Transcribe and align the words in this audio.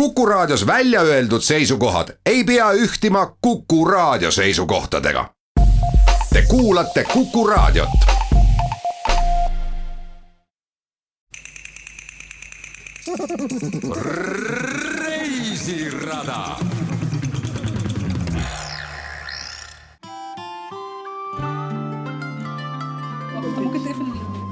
Kuku 0.00 0.26
Raadios 0.26 0.66
välja 0.66 1.00
öeldud 1.00 1.40
seisukohad 1.40 2.08
ei 2.26 2.44
pea 2.44 2.72
ühtima 2.72 3.36
Kuku 3.40 3.84
Raadio 3.84 4.30
seisukohtadega. 4.30 5.30
Te 6.32 6.42
kuulate 6.42 7.04
Kuku 7.04 7.46
Raadiot. 7.46 7.88
reisirada 14.98 16.56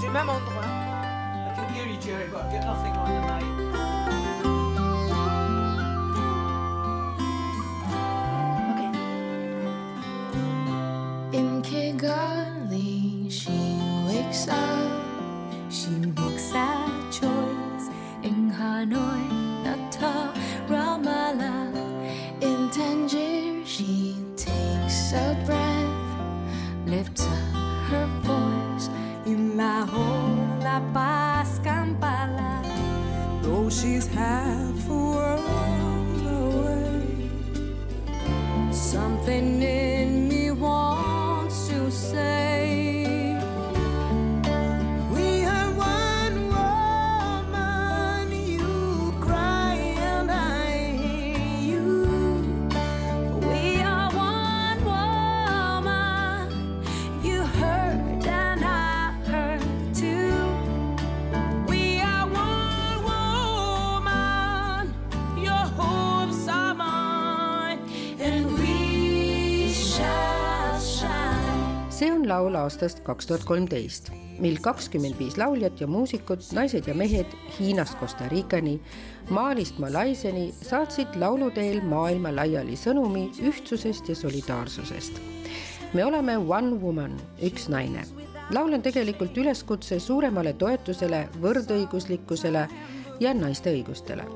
Du 0.01 0.11
même 0.11 0.29
endroit. 0.29 0.74
Hanoi, 18.85 19.25
Natal, 19.65 20.29
Ramallah. 20.69 21.73
In 22.43 22.69
Tangier, 22.69 23.65
she 23.65 24.15
takes 24.37 25.13
a 25.15 25.43
breath, 25.47 26.87
lifts 26.87 27.25
up 27.27 27.55
her 27.89 28.07
voice. 28.21 28.91
In 29.25 29.57
La 29.57 29.87
Paz, 30.93 31.61
Kampala. 31.65 32.63
Though 33.41 33.71
she's 33.71 34.07
half 34.07 34.91
a 34.91 34.93
world 34.93 36.27
away. 36.27 37.31
Something 38.71 39.63
in 39.63 39.94
laul 72.45 72.59
aastast 72.61 72.99
kaks 73.07 73.29
tuhat 73.29 73.45
kolmteist, 73.49 74.11
mil 74.43 74.59
kakskümmend 74.61 75.17
viis 75.17 75.39
lauljat 75.41 75.79
ja 75.81 75.87
muusikut, 75.89 76.43
naised 76.53 76.85
ja 76.85 76.95
mehed 76.95 77.31
Hiinast 77.57 77.97
Costa 77.97 78.29
Ricani, 78.29 78.75
Malist 79.31 79.79
Malaisiani 79.81 80.51
saatsid 80.53 81.17
lauluteel 81.17 81.81
maailma 81.89 82.35
laiali 82.37 82.77
sõnumi 82.77 83.31
ühtsusest 83.49 84.11
ja 84.13 84.17
solidaarsusest. 84.19 85.21
me 85.95 86.05
oleme 86.05 86.37
one 86.37 86.77
woman, 86.83 87.17
üks 87.41 87.71
naine. 87.73 88.05
laul 88.51 88.77
on 88.77 88.83
tegelikult 88.83 89.37
üleskutse 89.39 90.01
suuremale 90.01 90.53
toetusele, 90.53 91.29
võrdõiguslikkusele 91.41 92.69
ja 93.21 93.35
naiste 93.35 93.73
õigustele. 93.73 94.29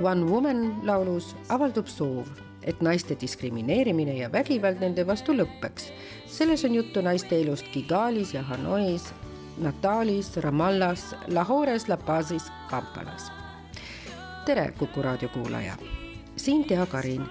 One 0.00 0.30
Woman 0.30 0.86
laulus 0.86 1.34
avaldub 1.48 1.86
soov, 1.86 2.28
et 2.66 2.80
naiste 2.80 3.16
diskrimineerimine 3.20 4.16
ja 4.18 4.32
vägivald 4.32 4.80
nende 4.80 5.06
vastu 5.06 5.32
lõpeks. 5.32 5.90
selles 6.26 6.64
on 6.64 6.74
juttu 6.74 7.02
naiste 7.02 7.40
elust 7.40 7.68
Kigalis 7.72 8.34
ja 8.34 8.42
Hanois, 8.42 9.14
Natalis, 9.58 10.36
Ramallas, 10.36 11.14
Lahores, 11.28 11.88
La 11.88 11.96
Pazis, 11.96 12.52
Kampalas. 12.70 13.32
tere, 14.44 14.72
Kuku 14.78 15.02
raadio 15.02 15.28
kuulaja, 15.28 15.76
siin 16.36 16.64
Tea 16.64 16.86
Karin. 16.86 17.26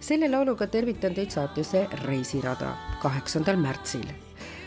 selle 0.00 0.28
lauluga 0.28 0.66
tervitan 0.66 1.14
teid 1.14 1.30
saatesse 1.30 1.88
Reisirada 2.04 2.76
kaheksandal 3.02 3.56
märtsil. 3.56 4.06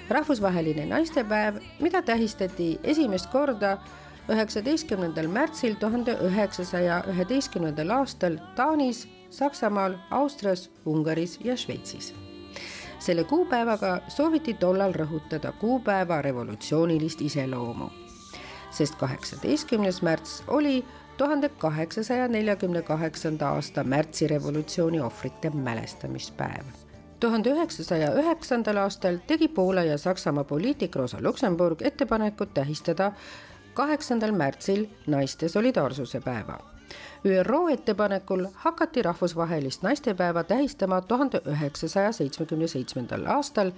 rahvusvaheline 0.09 0.85
naistepäev, 0.85 1.55
mida 1.79 2.01
tähistati 2.01 2.79
esimest 2.83 3.29
korda 3.29 3.77
üheksateistkümnendal 4.29 5.27
märtsil 5.27 5.75
tuhande 5.75 6.17
üheksasaja 6.21 7.03
üheteistkümnendal 7.09 7.89
aastal 7.89 8.37
Taanis, 8.55 9.07
Saksamaal, 9.35 9.93
Austrias, 10.11 10.69
Ungaris 10.85 11.39
ja 11.43 11.57
Šveitsis. 11.57 12.15
selle 12.99 13.23
kuupäevaga 13.23 13.99
sooviti 14.07 14.53
tollal 14.53 14.93
rõhutada 14.93 15.51
kuupäeva 15.59 16.21
revolutsioonilist 16.21 17.21
iseloomu, 17.21 17.89
sest 18.71 18.95
kaheksateistkümnes 18.95 20.01
märts 20.01 20.43
oli 20.47 20.85
tuhande 21.17 21.49
kaheksasaja 21.49 22.27
neljakümne 22.27 22.81
kaheksanda 22.81 23.49
aasta 23.49 23.83
märtsirevolutsiooni 23.83 25.01
ohvrite 25.01 25.49
mälestamispäev 25.49 26.65
tuhande 27.19 27.49
üheksasaja 27.49 28.13
üheksandal 28.21 28.77
aastal 28.77 29.17
tegi 29.27 29.47
Poola 29.47 29.83
ja 29.83 29.97
Saksamaa 29.97 30.43
poliitik 30.43 30.95
Rosa 30.95 31.17
Luxemburg 31.21 31.81
ettepanekut 31.81 32.53
tähistada 32.53 33.11
kaheksandal 33.73 34.31
märtsil 34.31 34.85
naiste 35.07 35.49
solidaarsuse 35.49 36.21
päeva. 36.21 36.74
ÜRO 37.25 37.69
ettepanekul 37.69 38.45
hakati 38.53 39.01
rahvusvahelist 39.01 39.83
naistepäeva 39.83 40.43
tähistama 40.43 41.01
tuhande 41.01 41.41
üheksasaja 41.45 42.11
seitsmekümne 42.11 42.67
seitsmendal 42.67 43.25
aastal 43.25 43.71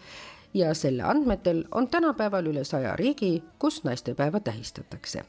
ja 0.54 0.74
selle 0.74 1.04
andmetel 1.04 1.64
on 1.72 1.88
tänapäeval 1.88 2.46
üle 2.46 2.64
saja 2.64 2.96
riigi, 2.96 3.44
kus 3.60 3.84
naistepäeva 3.84 4.40
tähistatakse. 4.40 5.22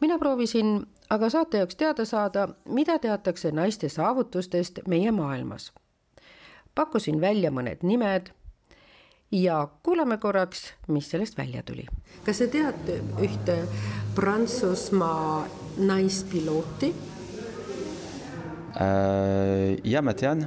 mina 0.00 0.18
proovisin 0.18 0.86
aga 1.10 1.30
saate 1.30 1.58
jaoks 1.58 1.76
teada 1.76 2.04
saada, 2.04 2.48
mida 2.64 2.98
teatakse 2.98 3.52
naiste 3.52 3.88
saavutustest 3.88 4.80
meie 4.88 5.12
maailmas. 5.12 5.72
pakkusin 6.74 7.20
välja 7.20 7.50
mõned 7.50 7.82
nimed 7.82 8.30
ja 9.34 9.68
kuulame 9.82 10.18
korraks, 10.18 10.72
mis 10.86 11.10
sellest 11.10 11.38
välja 11.38 11.62
tuli. 11.62 11.86
kas 12.24 12.38
sa 12.38 12.46
tead 12.46 12.90
ühte 13.18 13.56
Prantsusmaa 14.14 15.46
naispilooti? 15.76 16.94
Äh, 18.74 19.74
ja 19.84 20.02
ma 20.02 20.14
tean, 20.14 20.46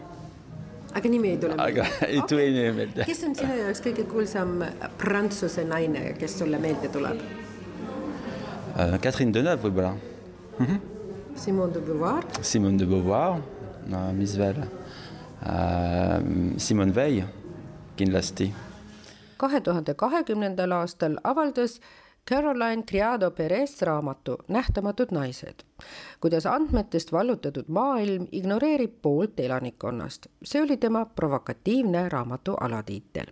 aga 0.95 1.09
nimi 1.09 1.33
ei 1.35 1.39
tule 1.41 1.57
aga 1.59 1.85
ei 2.07 2.21
tule 2.29 2.47
okay. 2.47 2.71
meelde. 2.79 3.07
kes 3.07 3.23
on 3.27 3.35
sinu 3.35 3.57
jaoks 3.59 3.83
kõige 3.83 4.07
kuulsam 4.07 4.61
prantsuse 4.97 5.65
naine, 5.67 6.13
kes 6.19 6.39
sulle 6.39 6.59
meelde 6.59 6.91
tuleb? 6.93 7.23
Catherine 8.77 9.33
Deneuve 9.33 9.63
võib-olla, 9.63 9.95
Simone 11.35 11.73
de 11.73 11.81
Beauvoir, 11.81 12.27
Simone 12.45 12.77
de 12.77 12.85
Beauvoir, 12.85 13.41
mis 14.13 14.35
veel, 14.37 14.61
Simone 16.61 16.93
Veil 16.93 17.25
kindlasti, 17.97 18.51
kahe 19.37 19.61
tuhande 19.61 19.93
kahekümnendal 19.93 20.71
aastal 20.71 21.17
avaldas 21.23 21.79
Caroline 22.29 22.83
Criado 22.83 23.31
Perez 23.31 23.81
raamatu 23.81 24.37
Nähtamatud 24.47 25.07
naised, 25.11 25.63
kuidas 26.19 26.45
andmetest 26.45 27.11
vallutatud 27.11 27.65
maailm 27.67 28.27
ignoreerib 28.31 28.97
poolt 29.01 29.39
elanikkonnast. 29.39 30.27
see 30.43 30.61
oli 30.61 30.77
tema 30.77 31.05
provokatiivne 31.05 32.09
raamatu 32.09 32.53
alatiitel. 32.53 33.25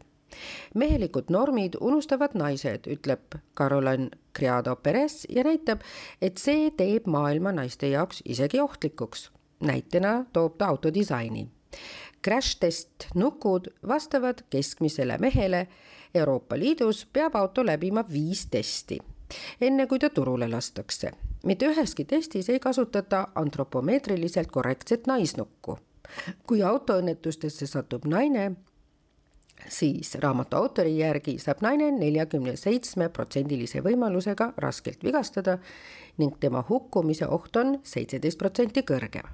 mehelikud 0.76 1.24
normid 1.30 1.74
unustavad 1.82 2.30
naised, 2.34 2.88
ütleb 2.88 3.36
Caroline 3.58 4.10
Criado 4.38 4.76
Perez 4.76 5.26
ja 5.30 5.44
näitab, 5.44 5.80
et 6.22 6.38
see 6.38 6.72
teeb 6.72 7.06
maailma 7.06 7.52
naiste 7.52 7.88
jaoks 7.88 8.22
isegi 8.26 8.60
ohtlikuks. 8.60 9.32
näitena 9.60 10.25
toob 10.34 10.58
ta 10.58 10.66
autodisaini. 10.66 11.50
Crash 12.24 12.60
test 12.60 12.90
nukud 13.16 13.68
vastavad 13.88 14.42
keskmisele 14.50 15.18
mehele 15.18 15.68
Euroopa 16.15 16.57
Liidus 16.59 17.06
peab 17.13 17.35
auto 17.35 17.65
läbima 17.65 18.03
viis 18.12 18.45
testi, 18.51 19.00
enne 19.62 19.88
kui 19.88 20.00
ta 20.00 20.09
turule 20.09 20.47
lastakse. 20.47 21.12
mitte 21.44 21.67
üheski 21.67 22.06
testis 22.06 22.50
ei 22.50 22.59
kasutata 22.59 23.27
antropomeetriliselt 23.35 24.51
korrektset 24.51 25.07
naisnukku. 25.07 25.77
kui 26.47 26.62
autoõnnetustesse 26.63 27.67
satub 27.67 28.06
naine, 28.06 28.51
siis 29.69 30.15
raamatu 30.15 30.57
autori 30.57 30.97
järgi 30.97 31.38
saab 31.39 31.62
naine 31.62 31.91
neljakümne 31.91 32.56
seitsme 32.56 33.09
protsendilise 33.09 33.81
võimalusega 33.83 34.53
raskelt 34.57 35.03
vigastada 35.03 35.57
ning 36.17 36.38
tema 36.39 36.63
hukkumise 36.69 37.27
oht 37.27 37.56
on 37.56 37.79
seitseteist 37.83 38.38
protsenti 38.38 38.81
kõrgem. 38.81 39.27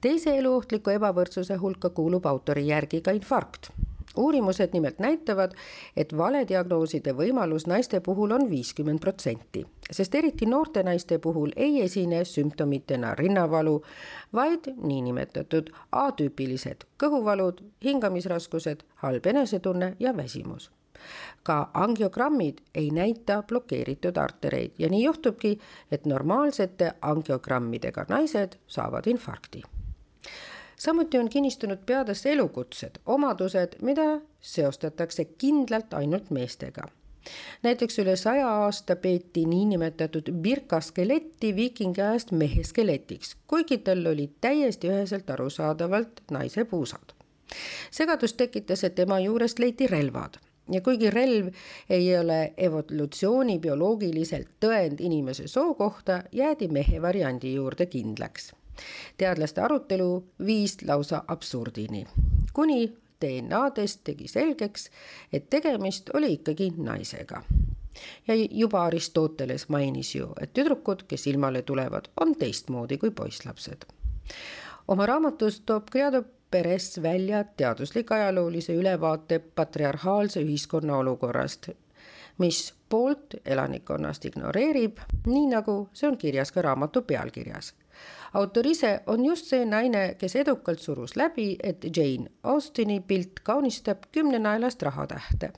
teise 0.00 0.36
eluohtliku 0.38 0.90
ebavõrdsuse 0.90 1.56
hulka 1.56 1.90
kuulub 1.90 2.26
autori 2.26 2.66
järgi 2.66 3.00
ka 3.00 3.10
infarkt 3.10 3.70
uurimused 4.16 4.72
nimelt 4.72 4.98
näitavad, 4.98 5.54
et 5.96 6.16
valediagnooside 6.16 7.14
võimalus 7.16 7.66
naiste 7.66 8.00
puhul 8.00 8.30
on 8.36 8.48
viiskümmend 8.50 9.00
protsenti, 9.00 9.64
sest 9.90 10.14
eriti 10.14 10.46
noorte 10.46 10.82
naiste 10.82 11.18
puhul 11.18 11.52
ei 11.56 11.82
esine 11.82 12.24
sümptomitena 12.24 13.14
rinnavalu, 13.14 13.80
vaid 14.34 14.70
niinimetatud 14.76 15.70
atüüpilised 15.92 16.86
kõhuvalud, 17.02 17.60
hingamisraskused, 17.84 18.86
halb 19.02 19.26
enesetunne 19.26 19.94
ja 20.00 20.16
väsimus. 20.16 20.70
Ka 21.42 21.70
angiogrammid 21.74 22.62
ei 22.74 22.90
näita 22.90 23.42
blokeeritud 23.42 24.16
artereid 24.16 24.78
ja 24.78 24.88
nii 24.88 25.04
juhtubki, 25.04 25.58
et 25.92 26.06
normaalsete 26.06 26.92
angiogrammidega 27.02 28.06
naised 28.08 28.56
saavad 28.66 29.06
infarkti 29.06 29.64
samuti 30.78 31.18
on 31.18 31.28
kinnistunud 31.28 31.78
peadesse 31.86 32.32
elukutsed, 32.32 32.90
omadused, 33.06 33.68
mida 33.82 34.20
seostatakse 34.40 35.24
kindlalt 35.24 35.94
ainult 35.94 36.30
meestega. 36.30 36.82
näiteks 37.62 37.98
üle 37.98 38.16
saja 38.16 38.48
aasta 38.48 38.96
peeti 38.96 39.44
niinimetatud 39.48 40.32
Birka 40.32 40.80
skeletti 40.80 41.56
viikingi 41.56 42.02
ajast 42.02 42.32
mehe 42.32 42.62
skeletiks, 42.62 43.36
kuigi 43.46 43.78
tal 43.78 44.06
olid 44.06 44.34
täiesti 44.40 44.88
üheselt 44.88 45.30
arusaadavalt 45.30 46.20
naise 46.30 46.64
puusad. 46.64 47.14
segadust 47.90 48.36
tekitas, 48.36 48.84
et 48.84 48.94
tema 48.94 49.20
juurest 49.20 49.58
leiti 49.58 49.86
relvad 49.86 50.36
ja 50.72 50.80
kuigi 50.80 51.10
relv 51.10 51.48
ei 51.90 52.18
ole 52.18 52.52
evolutsiooni 52.56 53.58
bioloogiliselt 53.58 54.48
tõend 54.60 55.00
inimese 55.00 55.48
soo 55.48 55.74
kohta, 55.74 56.22
jäädi 56.32 56.68
mehe 56.68 57.02
variandi 57.02 57.54
juurde 57.54 57.86
kindlaks 57.86 58.52
teadlaste 59.18 59.60
arutelu 59.60 60.24
viis 60.46 60.76
lausa 60.82 61.22
absurdini, 61.28 62.06
kuni 62.52 62.96
DNA-test 63.24 64.00
tegi 64.04 64.28
selgeks, 64.28 64.90
et 65.32 65.50
tegemist 65.50 66.10
oli 66.14 66.32
ikkagi 66.32 66.72
naisega. 66.76 67.42
ja 68.28 68.34
juba 68.50 68.84
Aristoteles 68.84 69.68
mainis 69.68 70.14
ju, 70.14 70.32
et 70.40 70.52
tüdrukud, 70.52 71.04
kes 71.08 71.26
ilmale 71.26 71.62
tulevad, 71.62 72.10
on 72.20 72.34
teistmoodi 72.36 72.98
kui 72.98 73.10
poisslapsed. 73.10 73.84
oma 74.88 75.06
raamatus 75.06 75.60
toob 75.60 75.90
Criado 75.90 76.24
Perez 76.50 77.02
välja 77.02 77.44
teaduslik 77.44 78.12
ajaloolise 78.12 78.74
ülevaate 78.74 79.38
patriarhaalse 79.38 80.40
ühiskonna 80.40 80.96
olukorrast, 80.96 81.68
mis 82.38 82.74
poolt 82.88 83.34
elanikkonnast 83.44 84.24
ignoreerib, 84.24 84.98
nii 85.26 85.46
nagu 85.46 85.88
see 85.92 86.08
on 86.08 86.18
kirjas 86.18 86.52
ka 86.52 86.62
raamatu 86.62 87.02
pealkirjas 87.02 87.74
autor 88.34 88.66
ise 88.66 89.00
on 89.06 89.24
just 89.24 89.46
see 89.46 89.64
naine, 89.64 90.14
kes 90.18 90.36
edukalt 90.36 90.78
surus 90.78 91.16
läbi, 91.16 91.56
et 91.62 91.84
Jane 91.96 92.30
Austini 92.42 93.00
pilt 93.00 93.40
kaunistab 93.42 94.08
kümnenaelast 94.12 94.82
rahatähte 94.82 95.52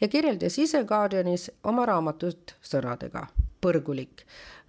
ja 0.00 0.08
kirjeldas 0.08 0.58
ise 0.58 0.84
Guardianis 0.84 1.50
oma 1.64 1.86
raamatut 1.86 2.54
sõnadega 2.62 3.26
põrgulik, 3.60 4.22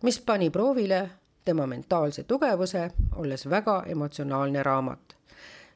mis 0.03 0.19
pani 0.19 0.49
proovile 0.49 1.09
tema 1.45 1.67
mentaalse 1.67 2.23
tugevuse, 2.23 2.89
olles 3.15 3.49
väga 3.49 3.83
emotsionaalne 3.87 4.63
raamat. 4.63 5.15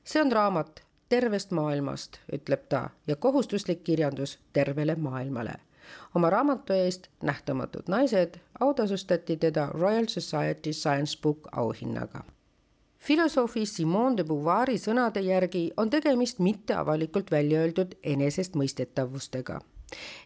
see 0.04 0.22
on 0.22 0.32
raamat 0.32 0.84
tervest 1.10 1.52
maailmast, 1.52 2.18
ütleb 2.34 2.66
ta, 2.70 2.90
ja 3.08 3.16
kohustuslik 3.16 3.84
kirjandus 3.84 4.40
tervele 4.54 4.96
maailmale 4.96 5.54
oma 6.16 6.30
raamatu 6.30 6.74
eest 6.74 7.08
Nähtamatud 7.22 7.88
naised 7.88 8.40
autasustati 8.60 9.38
teda 9.38 9.68
Royal 9.74 10.08
Society 10.08 10.74
Science 10.74 11.20
Book 11.22 11.48
auhinnaga. 11.52 12.24
filosoofi 13.00 13.66
Simone 13.66 14.18
de 14.18 14.24
Beauvoiri 14.24 14.78
sõnade 14.78 15.20
järgi 15.20 15.72
on 15.78 15.90
tegemist 15.90 16.40
mitteavalikult 16.40 17.32
välja 17.32 17.60
öeldud 17.60 17.96
enesestmõistetavustega 18.04 19.60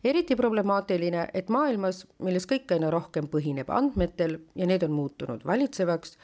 eriti 0.04 0.36
problemaatiline, 0.36 1.28
et 1.34 1.50
maailmas, 1.50 2.06
milles 2.24 2.48
kõik 2.48 2.72
aina 2.72 2.92
rohkem 2.94 3.28
põhineb 3.32 3.70
andmetel 3.74 4.38
ja 4.56 4.68
need 4.70 4.84
on 4.84 4.94
muutunud 4.96 5.46
valitsevaks, 5.46 6.18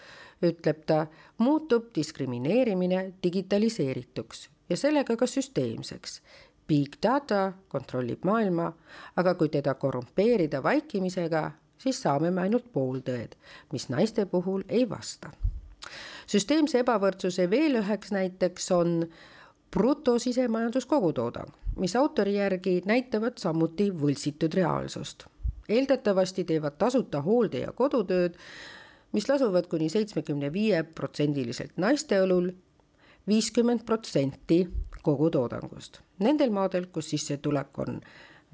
ütleb 0.44 0.84
ta, 0.88 1.06
muutub 1.38 1.92
diskrimineerimine 1.96 3.06
digitaliseerituks 3.24 4.48
ja 4.70 4.80
sellega 4.80 5.16
ka 5.20 5.28
süsteemseks 5.28 6.20
Big 6.68 6.96
data 7.04 7.52
kontrollib 7.68 8.24
maailma, 8.26 8.70
aga 9.16 9.36
kui 9.36 9.50
teda 9.50 9.74
korrumpeerida 9.76 10.64
vaikimisega, 10.64 11.52
siis 11.78 12.00
saame 12.02 12.32
me 12.32 12.42
ainult 12.46 12.70
pooltõed, 12.74 13.36
mis 13.72 13.90
naiste 13.90 14.26
puhul 14.26 14.64
ei 14.70 14.90
vasta. 14.90 15.32
süsteemse 16.28 16.80
ebavõrdsuse 16.80 17.50
veel 17.50 17.76
üheks 17.82 18.12
näiteks 18.16 18.72
on 18.72 19.06
brutosisemajandus 19.72 20.86
mis 21.78 21.96
autori 21.96 22.36
järgi 22.36 22.82
näitavad 22.86 23.38
samuti 23.38 23.90
võltsitud 23.92 24.54
reaalsust. 24.54 25.26
eeldatavasti 25.70 26.44
teevad 26.44 26.78
tasuta 26.78 27.22
hoolde- 27.22 27.60
ja 27.60 27.72
kodutööd, 27.72 28.36
mis 29.12 29.30
lasuvad 29.30 29.68
kuni 29.68 29.90
seitsmekümne 29.90 30.54
viie 30.54 30.84
protsendiliselt 30.84 31.78
naiste 31.78 32.20
õlul, 32.20 32.52
viiskümmend 33.28 33.86
protsenti 33.86 34.68
kogutoodangust. 35.04 36.00
Nendel 36.20 36.50
maadel, 36.50 36.88
kus 36.92 37.10
sissetulek 37.14 37.80
on 37.80 38.02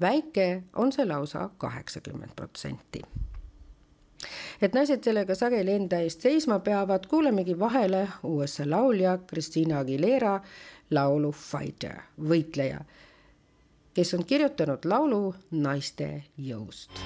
väike, 0.00 0.62
on 0.76 0.92
see 0.92 1.06
lausa 1.06 1.50
kaheksakümmend 1.58 2.36
protsenti. 2.36 3.02
et 4.62 4.74
naised 4.76 5.04
sellega 5.04 5.34
sageli 5.34 5.72
enda 5.72 6.02
eest 6.04 6.20
seisma 6.20 6.58
peavad, 6.60 7.06
kuulemegi 7.08 7.58
vahele 7.58 8.08
USA 8.22 8.70
laulja 8.70 9.18
Christina 9.18 9.78
Aguilera 9.78 10.40
laulu 10.90 11.32
Fighter, 11.32 12.02
võitleja, 12.28 12.84
kes 13.94 14.14
on 14.14 14.24
kirjutanud 14.24 14.84
laulu 14.84 15.34
naiste 15.50 16.12
jõust 16.36 17.00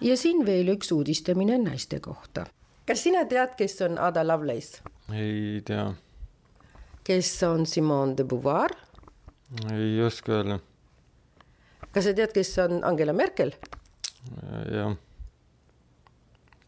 ja 0.00 0.16
siin 0.16 0.44
veel 0.46 0.68
üks 0.74 0.92
uudistamine 0.92 1.58
naiste 1.58 2.00
kohta. 2.00 2.46
kas 2.86 3.02
sina 3.02 3.24
tead, 3.28 3.56
kes 3.58 3.80
on 3.84 3.98
Ada 3.98 4.26
Lovelace, 4.26 4.82
ei 5.12 5.62
tea, 5.64 5.88
kes 7.04 7.32
on 7.48 7.66
Simone 7.66 8.16
de 8.16 8.24
Beauvoir? 8.24 8.76
ei 9.72 10.02
oska 10.02 10.32
öelda, 10.32 10.60
kas 11.92 12.04
sa 12.04 12.14
tead, 12.14 12.32
kes 12.36 12.54
on 12.64 12.84
Angela 12.84 13.12
Merkel? 13.12 13.52
jah. 14.72 14.96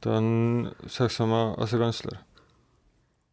ta 0.00 0.17
on 0.17 0.73
Saksamaa 0.87 1.55
asekantsler. 1.59 2.19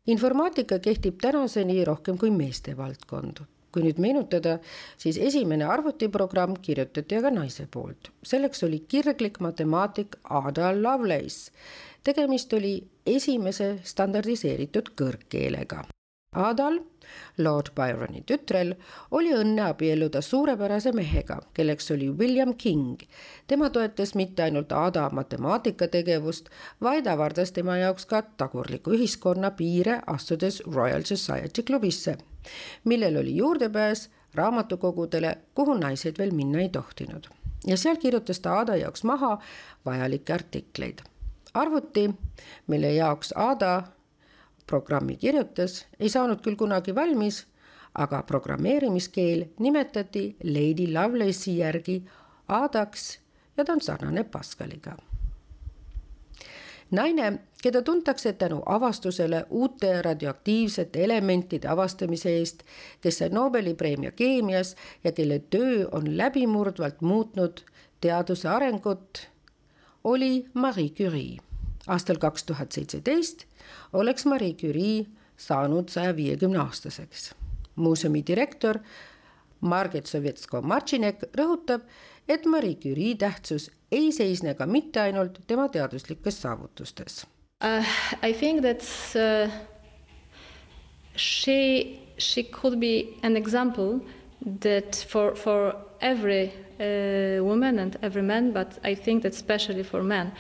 informaatika 0.07 0.79
kehtib 0.79 1.21
tänaseni 1.21 1.85
rohkem 1.85 2.17
kui 2.17 2.31
meeste 2.31 2.77
valdkond. 2.77 3.45
Kui 3.71 3.83
nüüd 3.83 3.99
meenutada, 4.03 4.57
siis 4.97 5.17
esimene 5.17 5.65
arvutiprogramm 5.65 6.57
kirjutati 6.61 7.19
aga 7.19 7.31
naise 7.31 7.67
poolt. 7.71 8.11
selleks 8.23 8.63
oli 8.63 8.79
kirglik 8.87 9.39
matemaatik 9.39 10.17
Ada 10.23 10.71
Lovelace. 10.81 11.51
tegemist 12.03 12.53
oli 12.53 12.87
esimese 13.05 13.79
standardiseeritud 13.83 14.93
kõrgkeelega. 14.95 15.83
Adal, 16.37 16.79
Lord 17.37 17.71
Byroni 17.75 18.21
tütrel, 18.29 18.75
oli 19.11 19.31
õnne 19.33 19.63
abielluda 19.71 20.21
suurepärase 20.21 20.91
mehega, 20.93 21.39
kelleks 21.53 21.91
oli 21.91 22.09
William 22.09 22.53
King. 22.53 23.01
tema 23.47 23.69
toetas 23.69 24.13
mitte 24.15 24.43
ainult 24.43 24.71
Ada 24.71 25.09
matemaatikategevust, 25.09 26.49
vaid 26.81 27.07
avardas 27.07 27.51
tema 27.51 27.77
jaoks 27.77 28.05
ka 28.05 28.21
tagurliku 28.21 28.93
ühiskonna 28.93 29.51
piire, 29.51 30.01
astudes 30.07 30.61
Royal 30.75 31.03
Society 31.03 31.63
klubisse, 31.63 32.17
millel 32.83 33.17
oli 33.17 33.35
juurdepääs 33.35 34.09
raamatukogudele, 34.35 35.37
kuhu 35.55 35.73
naised 35.73 36.17
veel 36.17 36.31
minna 36.31 36.61
ei 36.61 36.69
tohtinud. 36.69 37.27
ja 37.67 37.77
seal 37.77 37.97
kirjutas 37.97 38.39
ta 38.39 38.59
Ada 38.59 38.75
jaoks 38.75 39.03
maha 39.03 39.37
vajalikke 39.85 40.33
artikleid. 40.33 40.99
arvuti, 41.53 42.09
mille 42.67 42.93
jaoks 42.93 43.33
Ada 43.35 43.96
programmi 44.67 45.15
kirjutas, 45.17 45.85
ei 45.99 46.09
saanud 46.09 46.41
küll 46.43 46.55
kunagi 46.59 46.95
valmis, 46.95 47.45
aga 47.97 48.21
programmeerimiskeel 48.23 49.45
nimetati 49.59 50.35
Lady 50.43 50.91
Lovelace'i 50.93 51.57
järgi 51.57 52.01
Adaks 52.47 53.19
ja 53.57 53.65
ta 53.65 53.73
on 53.73 53.81
sarnane 53.81 54.23
Pascaliga. 54.23 54.97
naine, 56.91 57.39
keda 57.61 57.81
tuntakse 57.81 58.33
tänu 58.33 58.61
avastusele 58.65 59.45
uute 59.49 60.01
radioaktiivsete 60.01 61.03
elementide 61.03 61.67
avastamise 61.67 62.29
eest, 62.29 62.63
kes 63.01 63.17
sai 63.17 63.29
Nobeli 63.29 63.73
preemia 63.73 64.11
keemias 64.11 64.75
ja 65.03 65.11
kelle 65.11 65.39
töö 65.39 65.87
on 65.91 66.17
läbimurdvalt 66.17 67.01
muutnud 67.01 67.63
teaduse 68.01 68.47
arengut, 68.49 69.27
oli 70.03 70.45
Marie 70.53 70.89
Curie. 70.89 71.37
aastal 71.87 72.17
kaks 72.17 72.43
tuhat 72.43 72.71
seitseteist 72.71 73.45
oleks 73.93 74.25
Marie 74.25 74.53
Curie 74.53 75.05
saanud 75.37 75.89
saja 75.89 76.15
viiekümne 76.15 76.59
aastaseks. 76.59 77.33
muuseumi 77.75 78.23
direktor 78.27 78.79
Margit 79.61 80.05
Sovetsko-Martšinek 80.05 81.23
rõhutab, 81.37 81.81
et 82.27 82.45
Marie 82.45 82.75
Curie 82.75 83.15
tähtsus 83.15 83.69
ei 83.91 84.11
seisne 84.11 84.53
ka 84.53 84.65
mitte 84.65 85.01
ainult 85.01 85.39
tema 85.47 85.69
teaduslikes 85.69 86.41
saavutustes 86.41 87.25
Uh, 87.59 87.83
I 88.21 88.33
think 88.33 88.61
that 88.61 88.83
uh, 89.15 89.49
she 91.15 91.99
she 92.19 92.43
could 92.43 92.79
be 92.79 93.17
an 93.23 93.35
example 93.35 93.99
that 94.61 94.95
for 95.09 95.35
for 95.35 95.75
every 95.99 96.53
uh, 96.79 97.43
woman 97.43 97.79
and 97.79 97.97
every 98.03 98.21
man, 98.21 98.51
but 98.51 98.77
I 98.83 98.93
think 98.93 99.23
that 99.23 99.33
especially 99.33 99.81
for 99.81 100.03
men, 100.03 100.33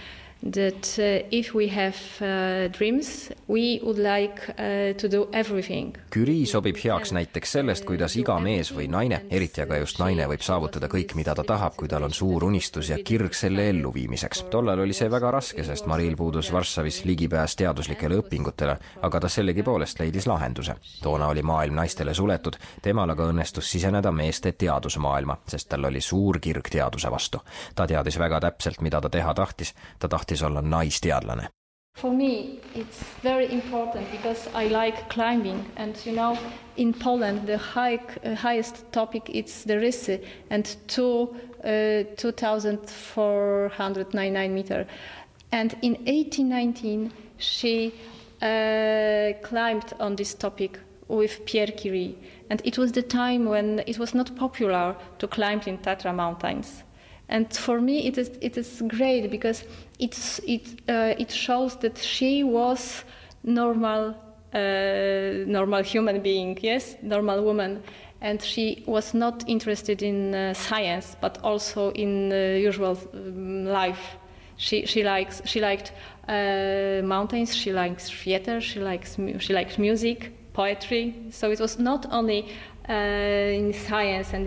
that 0.43 0.97
uh, 0.99 1.27
if 1.31 1.53
we 1.53 1.67
have 1.67 1.97
uh, 2.21 2.67
dreams, 2.77 3.31
we 3.47 3.79
would 3.83 3.97
like 3.97 4.49
uh, 4.49 4.93
to 4.97 5.09
do 5.09 5.27
everything. 5.33 5.95
Curie 6.13 6.45
sobib 6.45 6.77
heaks 6.77 7.11
näiteks 7.15 7.51
sellest, 7.57 7.85
kuidas 7.87 8.15
iga 8.19 8.37
mees 8.39 8.71
või 8.75 8.87
naine, 8.91 9.23
eriti 9.33 9.63
aga 9.63 9.79
just 9.81 9.99
naine, 9.99 10.27
võib 10.29 10.43
saavutada 10.45 10.89
kõik, 10.91 11.15
mida 11.17 11.35
ta 11.35 11.43
tahab, 11.47 11.75
kui 11.77 11.89
tal 11.89 12.05
on 12.07 12.13
suur 12.13 12.45
unistus 12.47 12.91
ja 12.93 12.99
kirg 13.03 13.33
selle 13.35 13.67
elluviimiseks. 13.71 14.45
tollal 14.53 14.79
oli 14.85 14.93
see 14.93 15.09
väga 15.11 15.31
raske, 15.31 15.63
sest 15.65 15.87
Maril 15.89 16.15
puudus 16.15 16.51
Varssavis 16.53 17.03
ligipääs 17.05 17.57
teaduslikele 17.57 18.21
õpingutele, 18.21 18.77
aga 19.01 19.19
ta 19.19 19.29
sellegipoolest 19.29 19.99
leidis 19.99 20.27
lahenduse. 20.27 20.75
toona 21.01 21.27
oli 21.27 21.41
maailm 21.41 21.75
naistele 21.75 22.13
suletud, 22.13 22.55
temal 22.81 23.09
aga 23.09 23.31
õnnestus 23.33 23.71
siseneda 23.71 24.11
meeste 24.11 24.51
teadusmaailma, 24.51 25.37
sest 25.47 25.69
tal 25.69 25.85
oli 25.85 26.01
suur 26.01 26.39
kirg 26.39 26.69
teaduse 26.69 27.11
vastu. 27.11 27.41
ta 27.75 27.87
teadis 27.87 28.19
väga 28.19 28.39
täpselt, 28.39 28.81
mida 28.81 29.01
ta 29.01 29.09
teha 29.09 29.33
tahtis, 29.33 29.73
ta 29.99 30.07
tahtis 30.07 30.26
olla 30.43 30.61
naisteadlane 30.61 31.49
For 31.97 32.11
me, 32.11 32.59
it's 32.75 33.03
very 33.23 33.51
important 33.51 34.11
because 34.11 34.47
I 34.53 34.67
like 34.67 35.09
climbing, 35.09 35.65
and 35.77 35.95
you 36.05 36.13
know, 36.13 36.37
in 36.75 36.93
Poland, 36.93 37.47
the 37.47 37.55
uh, 37.55 38.35
highest 38.35 38.85
topic 38.91 39.29
is 39.29 39.63
the 39.63 39.79
Rysy, 39.79 40.23
and 40.51 40.77
two, 40.85 41.35
uh, 41.63 42.03
2,499 42.15 44.53
meter. 44.53 44.85
And 45.51 45.75
in 45.81 45.93
1819, 46.05 47.11
she 47.37 47.93
uh, 48.43 49.33
climbed 49.41 49.93
on 49.99 50.15
this 50.15 50.35
topic 50.35 50.79
with 51.07 51.43
Pierre 51.45 51.71
Curie, 51.71 52.15
and 52.51 52.61
it 52.63 52.77
was 52.77 52.91
the 52.91 53.01
time 53.01 53.45
when 53.45 53.79
it 53.87 53.97
was 53.97 54.13
not 54.13 54.35
popular 54.35 54.95
to 55.17 55.27
climb 55.27 55.61
in 55.65 55.79
Tatra 55.79 56.13
mountains. 56.13 56.83
And 57.29 57.51
for 57.51 57.81
me, 57.81 58.07
it 58.07 58.17
is 58.17 58.31
it 58.41 58.57
is 58.57 58.81
great 58.87 59.29
because 59.31 59.63
it 59.99 60.81
uh, 60.87 61.15
it 61.17 61.31
shows 61.31 61.75
that 61.77 61.97
she 61.97 62.43
was 62.43 63.03
normal 63.43 64.15
uh, 64.53 65.45
normal 65.45 65.83
human 65.83 66.21
being, 66.21 66.57
yes, 66.61 66.95
normal 67.01 67.43
woman, 67.43 67.83
and 68.21 68.41
she 68.41 68.83
was 68.87 69.13
not 69.13 69.43
interested 69.47 70.01
in 70.01 70.33
uh, 70.33 70.53
science, 70.53 71.15
but 71.21 71.37
also 71.43 71.91
in 71.91 72.31
uh, 72.31 72.35
usual 72.35 72.97
um, 73.13 73.65
life. 73.65 74.17
She 74.57 74.85
she 74.85 75.03
likes 75.03 75.41
she 75.45 75.59
liked 75.59 75.91
uh, 76.27 77.01
mountains. 77.03 77.55
She 77.55 77.71
likes 77.71 78.09
theater. 78.09 78.61
She 78.61 78.79
likes 78.79 79.17
she 79.39 79.53
likes 79.53 79.77
music, 79.77 80.53
poetry. 80.53 81.13
So 81.31 81.51
it 81.51 81.59
was 81.59 81.77
not 81.77 82.07
only 82.11 82.47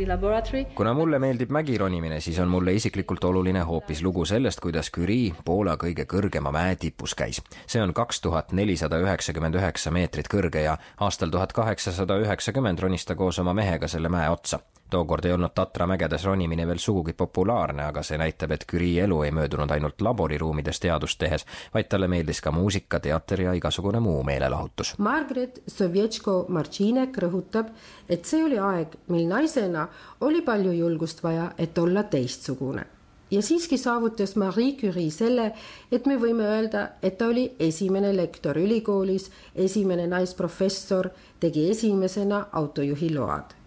laboratory. 0.08 0.64
kuna 0.74 0.94
mulle 0.94 1.18
meeldib 1.18 1.50
mägironimine, 1.50 2.20
siis 2.20 2.38
on 2.38 2.48
mulle 2.48 2.72
isiklikult 2.72 3.24
oluline 3.24 3.60
hoopis 3.60 4.02
lugu 4.02 4.24
sellest, 4.24 4.60
kuidas 4.60 4.90
Curie 4.90 5.34
Poola 5.44 5.76
kõige 5.76 6.06
kõrgema 6.08 6.52
mäe 6.52 6.76
tipus 6.76 7.14
käis. 7.14 7.42
see 7.66 7.82
on 7.82 7.94
kaks 7.94 8.20
tuhat 8.20 8.52
nelisada 8.52 8.98
üheksakümmend 8.98 9.54
üheksa 9.54 9.90
meetrit 9.90 10.28
kõrge 10.28 10.64
ja 10.64 10.78
aastal 11.00 11.30
tuhat 11.30 11.52
kaheksasada 11.52 12.16
üheksakümmend 12.24 12.78
ronis 12.78 13.04
ta 13.04 13.14
koos 13.14 13.38
oma 13.38 13.54
mehega 13.54 13.88
selle 13.88 14.08
mäe 14.08 14.30
otsa. 14.30 14.58
Tookord 14.90 15.24
ei 15.24 15.32
olnud 15.32 15.54
Tatra 15.54 15.86
mägedes 15.86 16.24
ronimine 16.24 16.66
veel 16.66 16.78
sugugi 16.78 17.12
populaarne, 17.12 17.84
aga 17.84 18.02
see 18.02 18.18
näitab, 18.18 18.50
et 18.56 18.66
Curie 18.70 19.04
elu 19.04 19.22
ei 19.22 19.30
möödunud 19.34 19.70
ainult 19.70 20.00
laboriruumides 20.02 20.80
teadust 20.80 21.18
tehes, 21.18 21.46
vaid 21.74 21.88
talle 21.88 22.08
meeldis 22.08 22.40
ka 22.40 22.52
muusika, 22.52 23.00
teater 23.00 23.46
ja 23.46 23.52
igasugune 23.56 24.00
muu 24.00 24.22
meelelahutus. 24.26 24.94
Margaret 24.98 25.62
Sovjetško-Martšinek 25.66 27.18
rõhutab, 27.24 27.72
et 28.08 28.24
see 28.24 28.44
oli 28.44 28.58
aeg, 28.58 28.96
mil 29.08 29.28
naisena 29.30 29.88
oli 30.20 30.42
palju 30.42 30.72
julgust 30.72 31.22
vaja, 31.22 31.52
et 31.58 31.78
olla 31.78 32.02
teistsugune. 32.02 32.86
ja 33.30 33.42
siiski 33.42 33.78
saavutas 33.78 34.36
Marie 34.36 34.72
Curie 34.72 35.10
selle, 35.10 35.52
et 35.92 36.06
me 36.06 36.16
võime 36.18 36.42
öelda, 36.42 36.88
et 37.02 37.18
ta 37.18 37.28
oli 37.30 37.52
esimene 37.58 38.10
lektor 38.16 38.58
ülikoolis, 38.58 39.30
esimene 39.54 40.06
naisprofessor, 40.10 41.10
tegi 41.40 41.70
esimesena 41.70 42.46
autojuhi 42.52 43.14
load. 43.14 43.59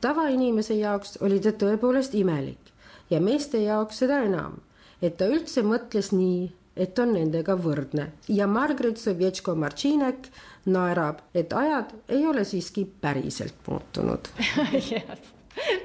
Tavainimese 0.00 0.76
jaoks 0.78 1.18
oli 1.24 1.40
ta 1.40 1.52
tõepoolest 1.52 2.14
imelik 2.18 2.72
ja 3.10 3.20
meeste 3.20 3.60
jaoks 3.62 4.02
seda 4.02 4.22
enam, 4.26 4.58
et 5.02 5.16
ta 5.20 5.28
üldse 5.30 5.64
mõtles 5.66 6.12
nii, 6.14 6.50
et 6.80 6.98
on 7.02 7.14
nendega 7.16 7.56
võrdne 7.58 8.10
ja 8.28 8.46
Margaret 8.46 9.00
Sovjetško-Martšinek 9.00 10.30
naerab, 10.70 11.24
et 11.34 11.52
ajad 11.52 11.92
ei 12.08 12.26
ole 12.26 12.44
siiski 12.44 12.86
päriselt 13.00 13.56
muutunud. 13.66 14.30
yes, 14.92 15.32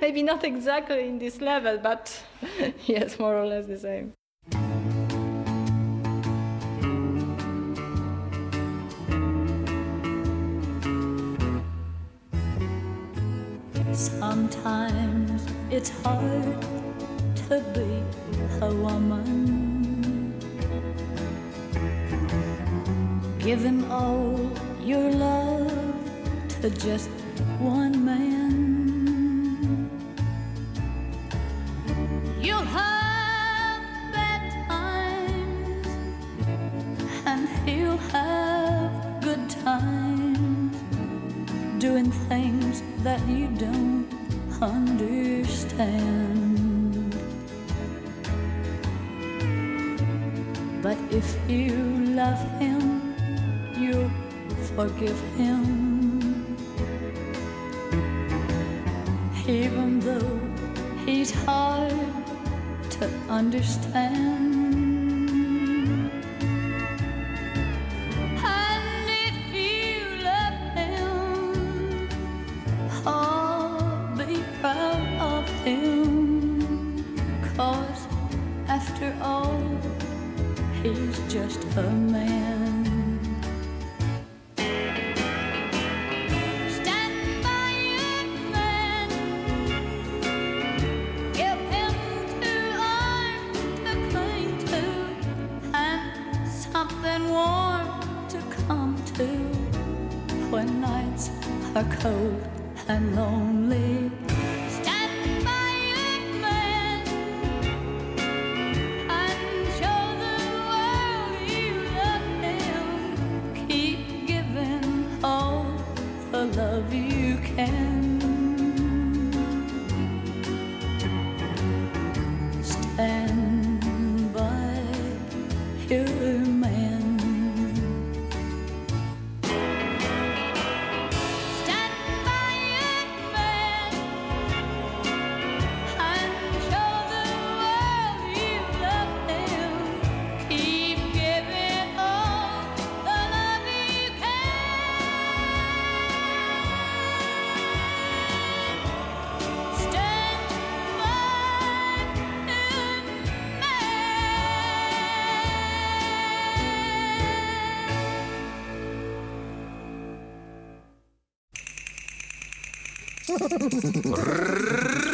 maybe 0.01 0.23
not 0.23 0.43
exactly 0.43 1.07
in 1.07 1.19
this 1.19 1.41
level, 1.41 1.79
but 1.79 2.13
yes, 2.87 3.19
more 3.19 3.35
or 3.35 3.47
less 3.47 3.67
the 3.67 3.79
same. 3.79 4.13
Sometimes 14.45 15.41
it's 15.71 15.89
hard 16.03 16.61
to 17.49 17.63
be 17.73 18.03
a 18.61 18.71
woman. 18.71 20.37
Giving 23.39 23.83
all 23.89 24.37
your 24.83 25.09
love 25.09 25.73
to 26.61 26.69
just 26.69 27.09
one 27.57 28.05
man. 28.05 28.44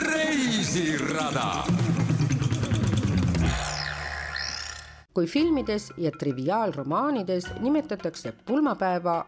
Reisirada 0.08 1.64
kui 5.14 5.28
filmides 5.28 5.94
ja 5.98 6.12
triviaalromaanides 6.12 7.46
nimetatakse 7.60 8.34
pulmapäeva 8.46 9.26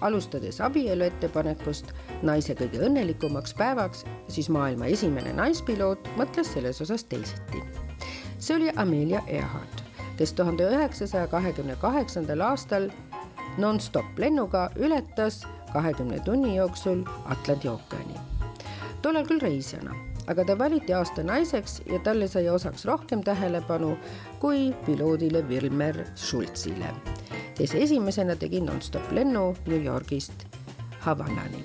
alustades 0.00 0.60
abielu 0.60 1.02
ettepanekust 1.06 1.86
naise 2.22 2.54
kõige 2.58 2.82
õnnelikumaks 2.84 3.54
päevaks, 3.56 4.04
siis 4.28 4.50
maailma 4.52 4.86
esimene 4.92 5.32
naispiloot 5.32 6.08
mõtles 6.20 6.52
selles 6.52 6.80
osas 6.84 7.04
teisiti. 7.04 7.62
see 8.38 8.56
oli 8.56 8.70
Amelia 8.76 9.22
Earhart, 9.26 9.84
kes 10.18 10.32
tuhande 10.32 10.68
üheksasaja 10.68 11.26
kahekümne 11.26 11.76
kaheksandal 11.80 12.40
aastal 12.40 12.90
nonstop 13.58 14.18
lennuga 14.18 14.70
ületas 14.76 15.46
kahekümne 15.72 16.20
tunni 16.20 16.56
jooksul 16.56 17.02
Atlandi 17.24 17.68
ookeani. 17.68 18.33
Tollal 19.04 19.26
küll 19.28 19.42
reisijana, 19.42 19.92
aga 20.32 20.46
ta 20.48 20.56
valiti 20.58 20.94
aasta 20.96 21.22
naiseks 21.26 21.82
ja 21.90 21.98
talle 22.04 22.28
sai 22.28 22.46
osaks 22.48 22.86
rohkem 22.88 23.20
tähelepanu 23.24 23.92
kui 24.40 24.70
piloodile 24.86 25.42
Wilmer 25.48 25.98
Schultzile, 26.16 26.88
kes 27.58 27.74
esimesena 27.76 28.36
tegi 28.40 28.62
nonstop 28.64 29.12
lennu 29.12 29.50
New 29.66 29.84
Yorgist 29.84 30.46
Havannani. 31.04 31.60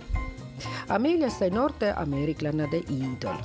Ameliast 0.89 1.39
sai 1.39 1.49
noorte 1.55 1.93
ameeriklannade 1.95 2.83
iidol 2.91 3.39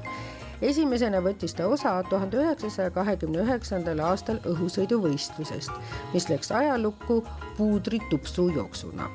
esimesena 0.63 1.21
võttis 1.23 1.55
ta 1.55 1.69
osa 1.69 1.95
tuhande 2.09 2.41
üheksasaja 2.41 2.91
kahekümne 2.95 3.43
üheksandal 3.45 4.01
aastal 4.07 4.41
õhusõiduvõistlusest, 4.49 5.71
mis 6.15 6.29
läks 6.31 6.53
ajalukku 6.55 7.21
puudritupsu 7.59 8.49
jooksuna. 8.57 9.11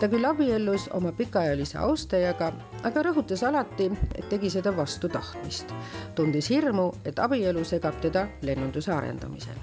Ta 0.00 0.08
küll 0.08 0.24
abiellus 0.24 0.88
oma 0.92 1.12
pikaajalise 1.12 1.78
austajaga, 1.78 2.52
aga 2.82 3.04
rõhutas 3.08 3.44
alati, 3.48 3.90
et 4.14 4.28
tegi 4.28 4.50
seda 4.50 4.74
vastu 4.76 5.08
tahtmist, 5.08 5.74
tundes 6.14 6.50
hirmu, 6.50 6.90
et 7.04 7.18
abielu 7.18 7.64
segab 7.64 8.00
teda 8.00 8.26
lennunduse 8.42 8.92
arendamisel 8.92 9.62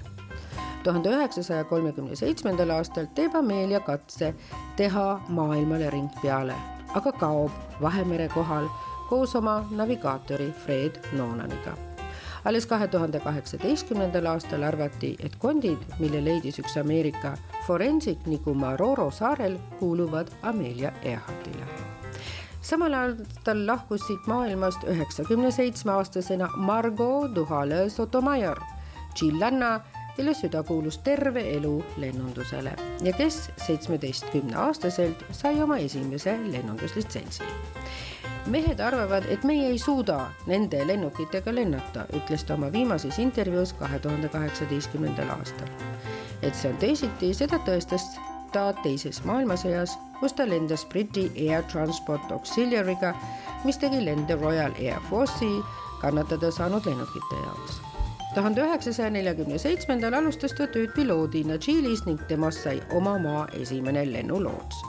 tuhande 0.84 1.10
üheksasaja 1.12 1.64
kolmekümne 1.68 2.16
seitsmendal 2.16 2.70
aastal 2.72 3.08
teeb 3.14 3.34
Amelia 3.36 3.80
katse 3.84 4.32
teha 4.76 5.20
maailmale 5.28 5.90
ring 5.90 6.08
peale, 6.22 6.56
aga 6.94 7.12
kaob 7.12 7.52
Vahemere 7.82 8.28
kohal 8.32 8.68
koos 9.10 9.36
oma 9.36 9.60
navigaatori 9.70 10.52
Fred 10.64 11.02
Noonaniga. 11.12 11.89
Alles 12.44 12.66
kahe 12.66 12.88
tuhande 12.88 13.20
kaheksateistkümnendal 13.20 14.26
aastal 14.26 14.62
arvati, 14.62 15.16
et 15.20 15.36
kondid, 15.38 15.78
mille 15.98 16.24
leidis 16.24 16.58
üks 16.62 16.76
Ameerika 16.80 17.36
forensik 17.66 18.26
nagu 18.26 18.54
Maroro 18.54 19.10
saarel, 19.10 19.58
kuuluvad 19.78 20.32
Amelia 20.42 20.92
Earhartile 21.02 21.66
samal 22.70 22.94
aastal 22.94 23.64
lahkus 23.66 24.04
siit 24.06 24.26
maailmast 24.30 24.84
üheksakümne 24.84 25.50
seitsme 25.50 25.92
aastasena 25.92 26.48
Margot 26.56 27.34
Duhalel 27.34 27.88
Sotomayor, 27.90 28.60
tšillanna, 29.14 29.80
kelle 30.16 30.34
süda 30.34 30.62
kuulus 30.62 30.98
terve 30.98 31.40
elu 31.56 31.84
lennundusele 31.96 32.76
ja 33.02 33.12
kes 33.16 33.50
seitsmeteistkümne 33.66 34.56
aastaselt 34.56 35.24
sai 35.32 35.62
oma 35.62 35.78
esimese 35.78 36.36
lennunduslitsentsi 36.52 37.42
mehed 38.50 38.80
arvavad, 38.80 39.26
et 39.30 39.44
meie 39.44 39.68
ei 39.70 39.78
suuda 39.78 40.30
nende 40.50 40.80
lennukitega 40.86 41.54
lennata, 41.54 42.06
ütles 42.16 42.44
ta 42.46 42.54
oma 42.54 42.70
viimases 42.72 43.18
intervjuus 43.22 43.72
kahe 43.78 43.98
tuhande 43.98 44.28
kaheksateistkümnendal 44.28 45.30
aastal. 45.38 45.68
et 46.42 46.54
see 46.54 46.70
on 46.70 46.78
teisiti, 46.80 47.34
seda 47.34 47.60
tõestas 47.66 48.06
ta 48.52 48.72
teises 48.82 49.22
maailmasõjas, 49.24 49.98
kus 50.20 50.32
ta 50.32 50.48
lendas 50.48 50.86
Briti 50.86 51.30
Air 51.48 51.62
Transport 51.72 52.32
Auxiliary'ga, 52.32 53.14
mis 53.64 53.78
tegi 53.78 54.04
lende 54.04 54.34
Royal 54.40 54.72
Air 54.78 55.00
Force'i 55.10 55.62
kannatada 56.00 56.50
saanud 56.50 56.86
lennukite 56.86 57.44
jaoks 57.44 57.80
tuhande 58.34 58.62
üheksasaja 58.62 59.10
neljakümne 59.10 59.58
seitsmendal 59.58 60.14
alustas 60.14 60.54
ta 60.54 60.68
tööd 60.70 60.92
piloodina 60.94 61.58
Tšiilis 61.58 62.04
ning 62.06 62.20
temast 62.30 62.62
sai 62.62 62.78
oma 62.94 63.16
maa 63.18 63.46
esimene 63.58 64.04
lennuloots 64.12 64.84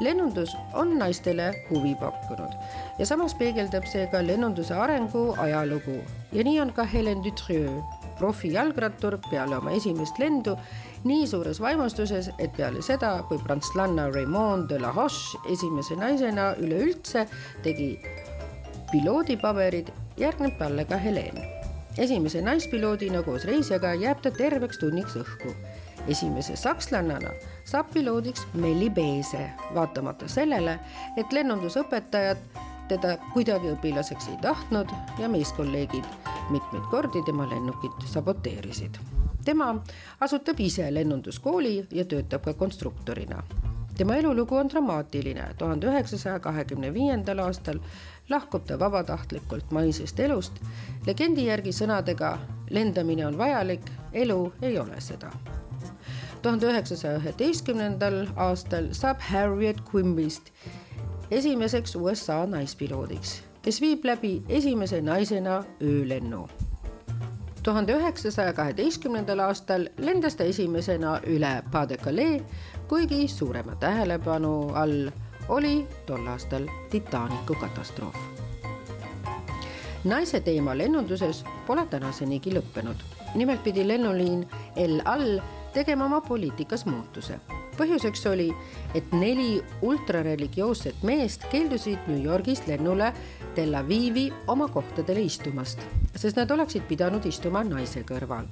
lennundus 0.00 0.56
on 0.72 0.98
naistele 0.98 1.50
huvi 1.70 1.94
pakkunud. 2.00 2.52
Ja 2.98 3.06
samas 3.06 3.34
peegeldab 3.34 3.86
see 3.86 4.06
ka 4.12 4.22
lennunduse 4.26 4.74
arengu 4.74 5.34
ajalugu. 5.38 6.00
Ja 6.32 6.44
nii 6.44 6.60
on 6.60 6.72
ka 6.72 6.84
Helen 6.84 7.24
Dutrieu, 7.24 7.82
profijalgrattur 8.18 9.18
peale 9.30 9.56
oma 9.56 9.70
esimest 9.76 10.18
lendu 10.18 10.56
nii 11.04 11.26
suures 11.26 11.60
vaimustuses, 11.60 12.30
et 12.38 12.52
peale 12.56 12.82
seda, 12.84 13.14
kui 13.28 13.38
prantslanna 13.44 14.10
Raymond 14.12 14.68
de 14.68 14.80
la 14.80 14.92
Roche 14.96 15.40
esimese 15.52 15.96
naisena 15.96 16.52
üleüldse 16.60 17.26
tegi 17.64 17.94
piloodipaberid, 18.90 19.92
järgneb 20.20 20.58
talle 20.58 20.84
ka 20.84 20.96
Helen. 21.00 21.40
esimese 21.98 22.40
naispiloodina 22.42 23.22
koos 23.22 23.44
reisijaga 23.44 23.94
jääb 23.94 24.20
ta 24.22 24.30
terveks 24.30 24.78
tunniks 24.78 25.16
õhku. 25.20 25.54
Esimese 26.08 26.56
sakslannana 26.56 27.32
saab 27.70 27.90
piloodiks 27.94 28.46
Melli 28.54 28.90
Beese, 28.90 29.50
vaatamata 29.74 30.28
sellele, 30.28 30.78
et 31.16 31.32
lennundusõpetajad 31.32 32.40
teda 32.90 33.14
kuidagi 33.30 33.70
õpilaseks 33.70 34.26
ei 34.32 34.38
tahtnud 34.42 34.90
ja 35.22 35.28
meeskolleegid 35.30 36.06
mitmeid 36.50 36.88
kordi 36.90 37.22
tema 37.26 37.46
lennukit 37.50 38.06
saboteerisid. 38.10 38.98
tema 39.44 39.68
asutab 40.20 40.60
ise 40.60 40.94
lennunduskooli 40.94 41.86
ja 41.90 42.04
töötab 42.04 42.42
ka 42.44 42.54
konstruktorina. 42.54 43.42
tema 43.96 44.16
elulugu 44.16 44.56
on 44.56 44.68
dramaatiline, 44.68 45.54
tuhande 45.58 45.86
üheksasaja 45.86 46.40
kahekümne 46.40 46.94
viiendal 46.94 47.38
aastal 47.38 47.78
lahkub 48.28 48.66
ta 48.66 48.78
vabatahtlikult 48.78 49.70
maisest 49.70 50.20
elust, 50.20 50.52
legendi 51.06 51.46
järgi 51.46 51.70
sõnadega 51.70 52.38
lendamine 52.70 53.26
on 53.26 53.38
vajalik, 53.38 53.90
elu 54.12 54.52
ei 54.62 54.78
ole 54.78 55.00
seda 55.00 55.30
tuhande 56.42 56.66
üheksasaja 56.66 57.18
üheteistkümnendal 57.18 58.26
aastal 58.36 58.92
saab 58.96 59.20
Harriet 59.20 59.80
Quimbist 59.92 60.50
esimeseks 61.30 61.94
USA 61.96 62.46
naispiloodiks, 62.46 63.42
kes 63.62 63.80
viib 63.80 64.04
läbi 64.04 64.42
esimese 64.48 65.02
naisena 65.02 65.64
öölennu. 65.82 66.48
tuhande 67.62 67.92
üheksasaja 67.92 68.52
kaheteistkümnendal 68.52 69.38
aastal 69.38 69.88
lendas 69.98 70.36
ta 70.36 70.44
esimesena 70.44 71.20
üle 71.26 71.62
Pas-de-Calais, 71.72 72.42
kuigi 72.88 73.28
suurema 73.28 73.74
tähelepanu 73.74 74.70
all 74.74 75.10
oli 75.48 75.86
tol 76.06 76.26
aastal 76.26 76.66
Titanicu 76.90 77.54
katastroof. 77.54 78.16
naise 80.04 80.40
teema 80.40 80.78
lennunduses 80.78 81.44
pole 81.66 81.86
tänasenigi 81.86 82.50
lõppenud. 82.50 82.96
nimelt 83.34 83.62
pidi 83.62 83.88
lennuliin 83.88 84.48
El 84.76 85.02
Al 85.04 85.40
tegema 85.72 86.04
oma 86.04 86.20
poliitikas 86.20 86.86
muutuse. 86.86 87.40
põhjuseks 87.80 88.26
oli, 88.28 88.50
et 88.94 89.12
neli 89.12 89.62
ultrareligioosset 89.82 91.02
meest 91.02 91.46
keeldusid 91.52 92.08
New 92.10 92.24
Yorgist 92.24 92.66
lennule 92.68 93.12
Tel 93.54 93.74
Avivi 93.74 94.26
oma 94.46 94.68
kohtadele 94.68 95.22
istumast, 95.24 95.80
sest 96.16 96.36
nad 96.36 96.50
oleksid 96.50 96.84
pidanud 96.88 97.24
istuma 97.26 97.64
naise 97.64 98.04
kõrval 98.04 98.50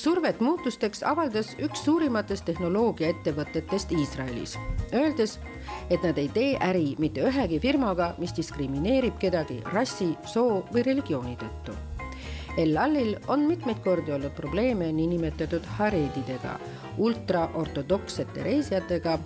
survet 0.00 0.40
muutusteks 0.40 1.02
avaldas 1.04 1.52
üks 1.60 1.84
suurimatest 1.84 2.46
tehnoloogiaettevõtetest 2.48 3.92
Iisraelis, 3.92 4.56
öeldes, 4.94 5.38
et 5.90 6.02
nad 6.06 6.18
ei 6.18 6.30
tee 6.32 6.56
äri 6.70 6.94
mitte 6.98 7.24
ühegi 7.28 7.60
firmaga, 7.60 8.14
mis 8.18 8.34
diskrimineerib 8.36 9.20
kedagi 9.20 9.60
rassi, 9.74 10.14
soo 10.26 10.62
või 10.72 10.86
religiooni 10.88 11.36
tõttu 11.40 11.99
El-Allil 12.56 13.16
on 13.28 13.40
mitmeid 13.40 13.78
kordi 13.84 14.12
olnud 14.12 14.32
probleeme 14.34 14.92
niinimetatud 14.92 15.64
hareedidega, 15.78 16.58
ultraortodoksete 16.98 18.42
reisijatega. 18.42 19.18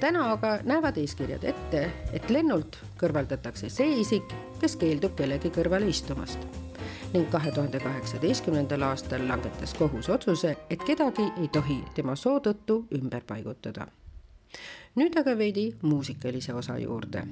täna 0.00 0.32
aga 0.32 0.58
näevad 0.64 0.96
eeskirjad 1.00 1.44
ette, 1.44 1.90
et 2.12 2.30
lennult 2.30 2.76
kõrvaldatakse 3.00 3.70
see 3.72 4.00
isik, 4.00 4.34
kes 4.60 4.76
keeldub 4.76 5.16
kellegi 5.16 5.50
kõrvale 5.50 5.88
istumast. 5.88 6.38
ning 7.12 7.30
kahe 7.30 7.50
tuhande 7.52 7.80
kaheksateistkümnendal 7.80 8.82
aastal 8.82 9.28
langetas 9.28 9.74
kohus 9.74 10.08
otsuse, 10.08 10.56
et 10.70 10.84
kedagi 10.84 11.30
ei 11.40 11.48
tohi 11.48 11.84
tema 11.94 12.16
soo 12.16 12.38
tõttu 12.40 12.84
ümber 12.92 13.22
paigutada. 13.26 13.86
nüüd 14.96 15.18
aga 15.18 15.38
veidi 15.38 15.74
muusikalise 15.82 16.54
osa 16.54 16.78
juurde 16.78 17.24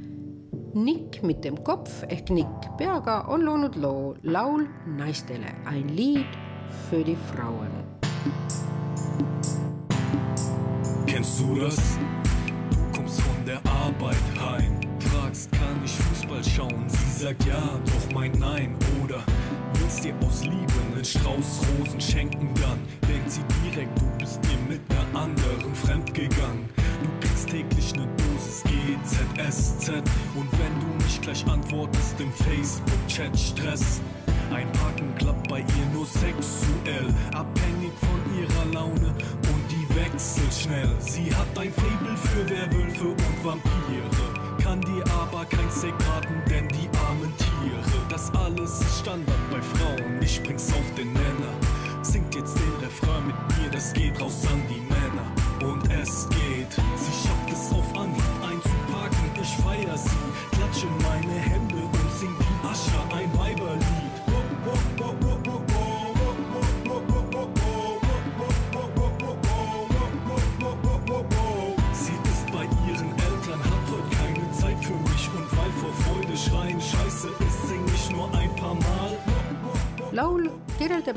Nick 0.75 1.23
mit 1.23 1.45
dem 1.45 1.63
Kopf 1.63 2.03
ehk 2.09 2.31
Nick 2.31 2.47
peaga 2.79 3.29
on 3.29 3.43
loonud 3.43 3.77
loo 3.77 4.15
Laul 4.23 4.69
naistele, 4.87 5.53
ein 5.67 5.89
Lied 5.89 6.27
für 6.89 7.05
die 7.05 7.17
Frauen. 7.17 7.69
Kennst 11.07 11.41
du 11.41 11.61
das? 11.61 11.99
Du 12.71 12.97
kommst 12.97 13.21
von 13.21 13.45
der 13.45 13.61
Arbeit 13.71 14.17
heim, 14.41 14.81
fragst, 14.99 15.53
kann 15.53 15.79
ich 15.85 15.93
Fußball 15.93 16.43
schauen? 16.43 16.89
Sie 16.89 17.25
sagt 17.25 17.45
ja, 17.45 17.61
doch 17.85 18.15
mein 18.15 18.33
Nein. 18.33 18.75
Oder 19.05 19.23
willst 19.75 20.05
dir 20.05 20.15
aus 20.27 20.45
Liebe 20.45 20.73
einen 20.95 21.05
Strauß 21.05 21.61
Rosen 21.79 22.01
schenken? 22.01 22.49
Dann 22.55 22.79
denkt 23.09 23.31
sie 23.31 23.43
direkt, 23.63 24.01
du 24.01 24.07
bist 24.19 24.41
mir 24.45 24.75
mit 24.75 24.81
einer 24.91 25.21
anderen 25.21 25.75
fremdgegangen. 25.75 26.69
Du 26.77 27.27
kriegst 27.27 27.49
täglich 27.51 27.93
eine 27.95 28.22
GZSZ. 28.83 29.91
Und 30.35 30.51
wenn 30.59 30.81
du 30.81 31.05
nicht 31.05 31.23
gleich 31.23 31.47
antwortest 31.47 32.21
im 32.21 32.33
Facebook-Chat 32.33 33.39
Stress. 33.39 34.01
Ein 34.53 34.69
Haken 34.83 35.15
klappt 35.17 35.49
bei 35.49 35.61
ihr 35.61 35.87
nur 35.95 36.05
sexuell, 36.05 37.09
abhängig 37.33 37.93
von 38.01 38.39
ihrer 38.39 38.75
Laune 38.75 39.09
und 39.09 39.65
die 39.71 39.89
wechselt 39.97 40.53
schnell. 40.53 40.91
Sie 40.99 41.35
hat 41.35 41.59
ein 41.59 41.73
Faible 41.73 42.17
für 42.17 42.51
Werwölfe 42.51 43.09
und 43.09 43.45
Vampire, 43.45 44.11
kann 44.63 44.83
dir 44.83 45.05
aber 45.11 45.47
kein 45.47 45.71
Steak 45.71 45.97
braten, 45.97 46.43
denn 46.51 46.69
die 46.69 46.89
armen 47.09 47.33
Tiere. 47.39 47.83
Das 48.11 48.31
alles 48.35 48.83
ist 48.83 48.99
Standard 49.01 49.51
bei 49.51 49.63
Frauen, 49.63 50.21
ich 50.21 50.43
bring's 50.43 50.71
auf 50.71 50.95
den 50.99 51.15
Nenner. 51.15 51.62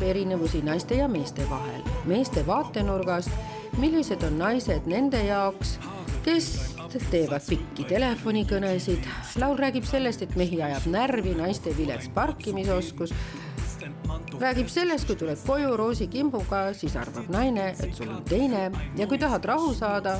Erinevusi 0.10 0.62
naiste 0.65 1.00
ja 1.00 1.08
meeste 1.12 1.46
vahel, 1.50 1.82
meeste 2.06 2.46
vaatenurgast, 2.48 3.30
millised 3.78 4.24
on 4.24 4.38
naised 4.39 4.88
nende 4.89 5.22
jaoks, 5.26 5.78
kes 6.26 6.76
teevad 7.12 7.44
pikki 7.50 7.86
telefonikõnesid. 7.89 9.08
laul 9.41 9.58
räägib 9.60 9.86
sellest, 9.86 10.22
et 10.22 10.36
mehi 10.36 10.62
ajab 10.62 10.88
närvi 10.88 11.36
naiste 11.36 11.78
vilets 11.78 12.10
parkimisoskus. 12.13 13.13
räägib 14.39 14.68
sellest, 14.68 15.08
kui 15.08 15.15
tuled 15.15 15.38
koju 15.48 15.78
roosikimbuga, 15.78 16.74
siis 16.74 16.96
arvab 16.96 17.30
naine, 17.30 17.70
et 17.80 17.96
sul 17.96 18.10
on 18.10 18.24
teine 18.24 18.72
ja 18.98 19.08
kui 19.08 19.18
tahad 19.18 19.46
rahu 19.46 19.74
saada, 19.74 20.20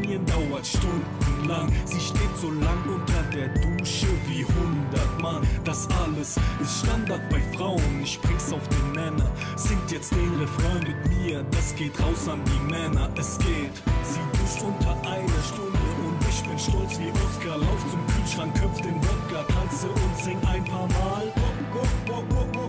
Telefonieren 0.11 0.25
dauert 0.25 0.65
stundenlang. 0.65 1.71
Sie 1.85 1.99
steht 1.99 2.37
so 2.39 2.49
lang 2.49 2.77
unter 2.87 3.23
der 3.33 3.49
Dusche 3.49 4.07
wie 4.27 4.43
hundert 4.43 5.21
Mann. 5.21 5.47
Das 5.63 5.87
alles 6.03 6.37
ist 6.61 6.85
Standard 6.85 7.21
bei 7.29 7.41
Frauen. 7.55 8.01
Ich 8.03 8.19
bring's 8.21 8.51
auf 8.51 8.67
den 8.67 8.91
Nenner. 8.91 9.31
Singt 9.55 9.91
jetzt 9.91 10.11
den 10.11 10.35
Refrain 10.39 10.83
mit 10.83 11.17
mir. 11.17 11.43
Das 11.51 11.75
geht 11.75 11.97
raus 12.01 12.27
an 12.27 12.41
die 12.45 12.71
Männer. 12.71 13.09
Es 13.17 13.37
geht. 13.39 13.75
Sie 14.03 14.39
duscht 14.39 14.63
unter 14.63 14.91
einer 15.07 15.43
Stunde 15.47 15.79
und 16.05 16.17
ich 16.29 16.43
bin 16.43 16.59
stolz 16.59 16.99
wie 16.99 17.11
Oscar. 17.11 17.57
Lauf 17.57 17.85
zum 17.89 18.05
Kühlschrank, 18.07 18.53
köpf 18.59 18.81
den 18.81 18.95
Wodka, 18.95 19.43
tanze 19.53 19.87
und 19.87 20.17
sing 20.17 20.37
ein 20.47 20.63
paar 20.65 20.87
Mal. 20.87 21.31
Sie 21.33 22.60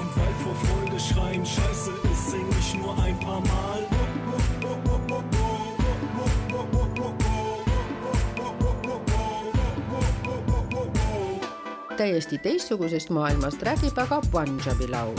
und 0.00 0.10
weil 0.16 0.34
vor 0.44 0.54
Freude 0.54 1.00
schreien 1.00 1.44
Scheiße 1.44 1.92
ist, 2.12 2.30
sing 2.30 2.46
ich 2.58 2.74
nur 2.74 2.94
ein 3.02 3.18
paar 3.20 3.40
Mal. 3.40 3.86
täiesti 11.96 12.38
teistsugusest 12.38 13.10
maailmast 13.10 13.62
räägib 13.62 13.98
aga 13.98 14.20
Punjabi 14.30 14.86
laul. 14.92 15.16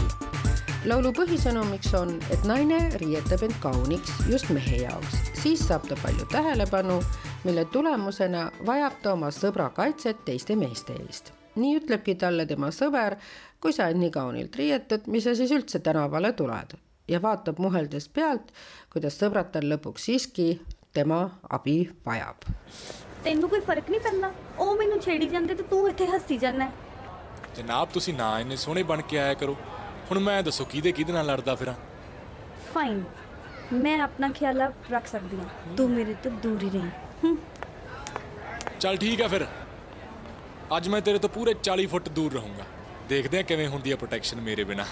laulu 0.85 1.09
põhisõnumiks 1.11 1.95
on, 1.97 2.13
et 2.31 2.43
naine 2.45 2.77
riietab 3.01 3.41
end 3.47 3.57
kauniks 3.63 4.13
just 4.29 4.51
mehe 4.53 4.83
jaoks, 4.83 5.17
siis 5.41 5.63
saab 5.67 5.87
ta 5.89 5.97
palju 6.03 6.27
tähelepanu, 6.31 6.99
mille 7.43 7.65
tulemusena 7.73 8.51
vajab 8.65 9.01
ta 9.01 9.15
oma 9.17 9.31
sõbra 9.33 9.71
kaitset 9.73 10.21
teiste 10.25 10.55
meeste 10.55 10.93
eest. 11.07 11.33
nii 11.55 11.79
ütlebki 11.79 12.15
talle 12.15 12.45
tema 12.45 12.69
sõber, 12.69 13.17
kui 13.60 13.72
sa 13.72 13.88
end 13.90 14.00
nii 14.02 14.10
kaunilt 14.10 14.56
riietad, 14.56 15.06
mis 15.06 15.24
sa 15.24 15.34
siis 15.34 15.50
üldse 15.52 15.78
tänavale 15.78 16.32
tuled 16.32 16.74
ja 17.08 17.18
vaatab 17.22 17.58
muheldes 17.58 18.08
pealt, 18.08 18.52
kuidas 18.92 19.18
sõbrad 19.20 19.52
tal 19.52 19.68
lõpuks 19.72 20.08
siiski 20.08 20.48
tema 20.94 21.20
abi 21.58 21.78
vajab 22.06 22.50
ਤੈਨੂੰ 23.24 23.48
ਕੋਈ 23.48 23.60
ਫਰਕ 23.60 23.90
ਨਹੀਂ 23.90 24.00
ਪੈਂਦਾ 24.00 24.30
ਉਹ 24.58 24.74
ਮੈਨੂੰ 24.76 24.98
ਛੇੜੀ 25.00 25.26
ਜਾਂਦੇ 25.28 25.54
ਤੇ 25.54 25.62
ਤੂੰ 25.62 25.88
ਇੱਥੇ 25.88 26.06
ਹੱਸੀ 26.06 26.36
ਜਾਂਦਾ 26.38 26.66
ਜਨਾਬ 27.56 27.88
ਤੁਸੀਂ 27.92 28.14
ਨਾ 28.14 28.28
ਇੰਨੇ 28.40 28.56
ਸੋਹਣੇ 28.56 28.82
ਬਣ 28.82 29.02
ਕੇ 29.10 29.18
ਆਇਆ 29.18 29.34
ਕਰੋ 29.42 29.54
ਹੁਣ 30.10 30.18
ਮੈਂ 30.20 30.42
ਦੱਸੋ 30.42 30.64
ਕਿਹਦੇ 30.64 30.92
ਕਿਹਦੇ 30.92 31.12
ਨਾਲ 31.12 31.26
ਲੜਦਾ 31.26 31.54
ਫਿਰਾਂ 31.54 31.74
ਫਾਈਨ 32.74 33.02
ਮੈਂ 33.82 33.98
ਆਪਣਾ 34.02 34.28
ਖਿਆਲ 34.38 34.60
ਆਪ 34.62 34.90
ਰੱਖ 34.92 35.06
ਸਕਦੀ 35.06 35.36
ਹਾਂ 35.36 35.74
ਤੂੰ 35.76 35.88
ਮੇਰੇ 35.90 36.14
ਤੋਂ 36.24 36.30
ਦੂਰ 36.42 36.62
ਹੀ 36.62 36.70
ਰਹੀ 36.70 37.36
ਚੱਲ 38.80 38.96
ਠੀਕ 38.96 39.20
ਹੈ 39.20 39.28
ਫਿਰ 39.28 39.46
ਅੱਜ 40.76 40.88
ਮੈਂ 40.88 41.00
ਤੇਰੇ 41.00 41.18
ਤੋਂ 41.18 41.28
ਪੂਰੇ 41.28 41.54
40 41.68 41.86
ਫੁੱਟ 41.90 42.08
ਦੂਰ 42.18 42.32
ਰਹੂੰਗਾ 42.32 42.64
ਦੇਖਦੇ 43.09 43.39
ਆ 43.39 43.41
ਕਿਵੇਂ 43.41 43.67
ਹੁੰਦੀ 43.67 43.91
ਹੈ 43.91 43.95
ਪ੍ਰੋਟੈਕਸ਼ਨ 43.95 44.41
ਮੇਰੇ 44.41 44.63
ਬਿਨਾ। 44.63 44.85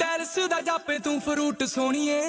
ਦਰਸ 0.00 0.38
ਦਾ 0.50 0.60
ਜਾਪੇ 0.60 0.98
ਤੂੰ 0.98 1.20
ਫਰੂਟ 1.20 1.62
ਸੋਣੀਏ 1.64 2.20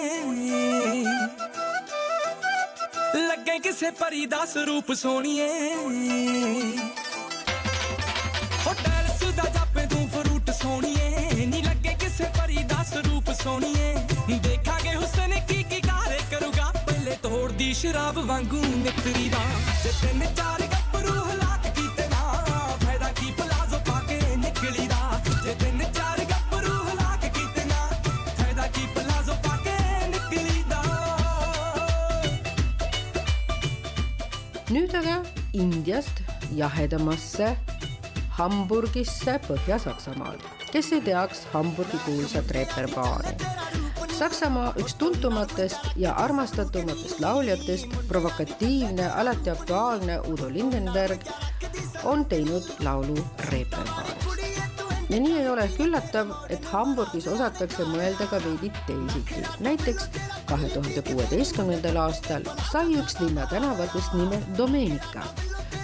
ਲੱਗੇ 3.18 3.58
ਕਿਸੇ 3.60 3.90
ਪਰੀ 3.92 4.26
ਦਾ 4.26 4.46
ਸਰੂਪ 4.46 4.92
ਸੋਣੀਏ 4.94 5.48
ਹੋ 8.66 8.74
ਦਰਸ 8.74 9.24
ਦਾ 9.36 9.44
ਜਾਪੇ 9.50 9.86
ਤੂੰ 9.88 10.08
ਫਰੂਟ 10.10 10.52
ਸੋਣੀਏ 10.52 11.46
ਨੀ 11.46 11.62
ਲੱਗੇ 11.62 11.94
ਕਿਸੇ 12.00 12.26
ਪਰੀ 12.38 12.64
ਦਾ 12.64 12.84
ਸਰੂਪ 12.84 13.32
ਸੋਣੀਏ 13.44 13.94
ਦੇਖਾਂਗੇ 14.42 14.95
ਹੁਸਨ 14.95 15.38
ਕੀ 15.49 15.62
ਕੀ 15.62 15.81
ਕਾਰੇ 15.81 16.19
ਕਰੂਗਾ 16.31 16.71
ਪਹਿਲੇ 16.87 17.16
ਤੋੜਦੀ 17.23 17.73
ਸ਼ਰਾਬ 17.75 18.19
ਵਾਂਗੂ 18.27 18.61
ਨਿਕਰੀ 18.85 19.29
ਦਾ 19.31 19.38
ਜੇ 19.83 19.90
ਤਿੰਨ 20.01 20.25
ਚਾਰ 20.37 20.62
ਗੱਭਰੂ 20.73 21.14
ਹਲਾਕ 21.25 21.66
ਕੀਤੇ 21.77 22.07
ਨਾ 22.09 22.33
ਫਾਇਦਾ 22.85 23.09
ਕੀ 23.21 23.33
ਪਲਾਜ਼ੋ 23.38 23.79
ਪਾ 23.88 24.01
ਕੇ 24.09 24.21
ਨਿਕਲੀ 24.37 24.87
ਦਾ 24.88 25.21
ਜੇ 25.45 25.55
ਤਿੰਨ 25.61 25.85
ਚਾਰ 25.92 26.25
ਗੱਭਰੂ 26.31 26.75
ਹਲਾਕ 26.88 27.25
ਕੀਤੇ 27.29 27.64
ਨਾ 27.64 27.88
ਫਾਇਦਾ 28.38 28.66
ਕੀ 28.77 28.87
ਪਲਾਜ਼ੋ 28.95 29.35
ਪਾ 29.45 29.57
ਕੇ 29.64 29.77
ਨਿਕਲੀ 30.09 30.62
ਦਾ 30.71 30.83
nüüd 34.75 34.95
aga 34.99 35.16
Indiast 35.57 36.16
jahedamasse 36.61 37.51
Hamburgisse 38.38 39.37
Põhja-Saksamaal. 39.47 40.38
kes 40.73 40.90
ei 40.92 41.01
teaks 41.09 41.47
Hamburgi 41.55 41.99
kuulsat 42.07 42.51
reperbaari? 42.59 43.50
Saksamaa 44.22 44.76
üks 44.78 44.94
tuntumatest 45.02 45.96
ja 45.98 46.12
armastatumatest 46.14 47.20
lauljatest, 47.24 47.88
provokatiivne, 48.08 49.08
alati 49.18 49.50
aktuaalne 49.50 50.20
Udo 50.30 50.50
Lindenberg 50.50 51.24
on 52.04 52.26
teinud 52.26 52.68
laulu 52.86 53.16
reperbaarist. 53.50 54.44
ja 55.10 55.20
nii 55.20 55.40
ei 55.40 55.50
ole 55.50 55.64
ehk 55.66 55.80
üllatav, 55.88 56.36
et 56.54 56.68
Hamburgis 56.70 57.26
osatakse 57.28 57.88
mõelda 57.90 58.30
ka 58.30 58.38
veidi 58.46 58.70
teisiti. 58.86 59.42
näiteks 59.60 60.06
kahe 60.46 60.70
tuhande 60.70 61.02
kuueteistkümnendal 61.10 61.98
aastal 62.04 62.46
sai 62.72 62.94
üks 63.02 63.18
linna 63.24 63.48
tänavatest 63.50 64.14
nime 64.14 64.38
Domenica 64.58 65.26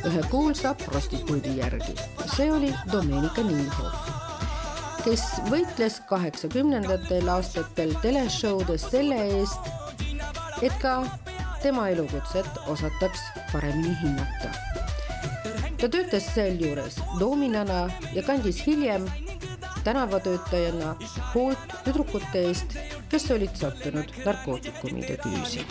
ühe 0.06 0.22
kuulsa 0.30 0.76
prostituudi 0.86 1.58
järgi. 1.58 1.98
see 2.36 2.52
oli 2.52 2.74
Domenica 2.92 3.42
Nienhoff, 3.42 4.17
kes 5.08 5.24
võitles 5.48 6.02
kaheksakümnendatel 6.10 7.30
aastatel 7.32 7.94
teleshowdes 8.04 8.90
selle 8.92 9.22
eest, 9.40 9.70
et 10.60 10.74
ka 10.82 11.00
tema 11.64 11.88
elukutset 11.94 12.60
osataks 12.68 13.24
paremini 13.54 13.96
hinnata 14.02 14.52
ta 15.78 15.88
töötas 15.88 16.28
sealjuures 16.34 16.98
doominana 17.22 17.86
ja 18.14 18.24
kandis 18.28 18.60
hiljem 18.68 19.06
tänavatöötajana 19.88 20.96
hoolt 21.36 21.76
tüdrukute 21.86 22.44
eest, 22.50 22.76
kes 23.10 23.32
olid 23.32 23.56
sattunud 23.56 24.12
narkootikumide 24.26 25.16
küüsi. 25.24 25.64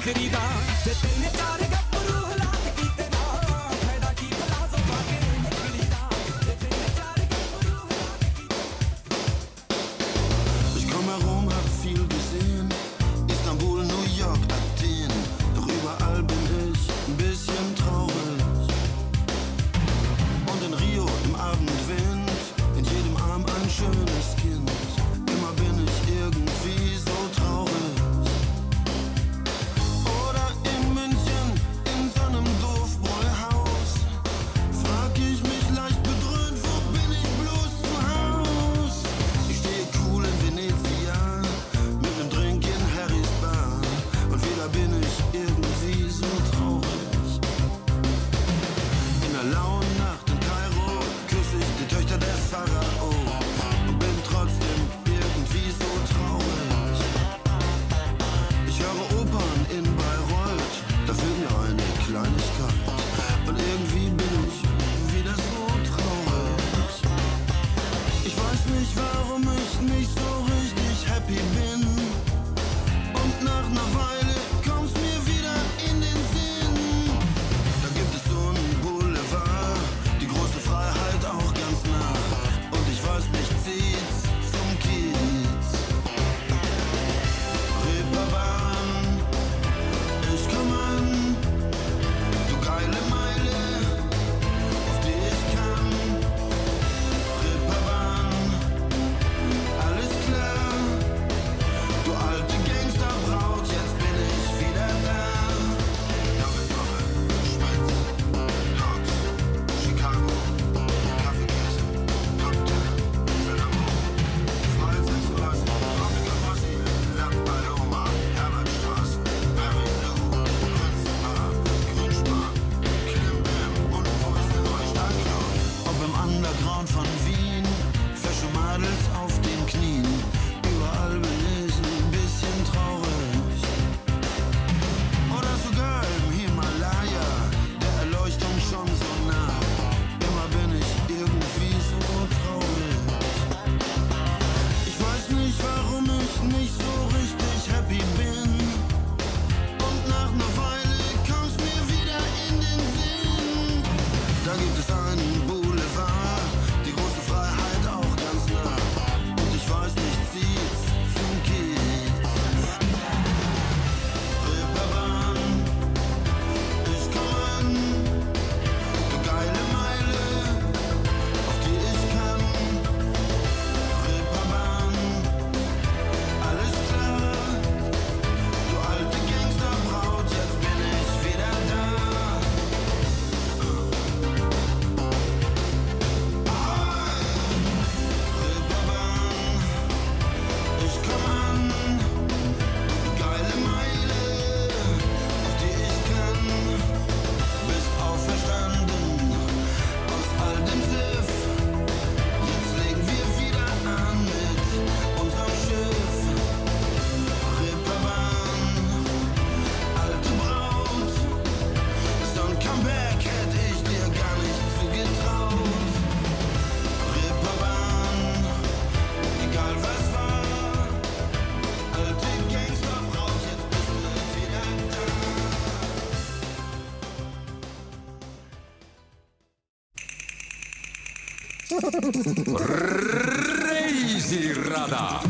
Reisirada 233.66 235.20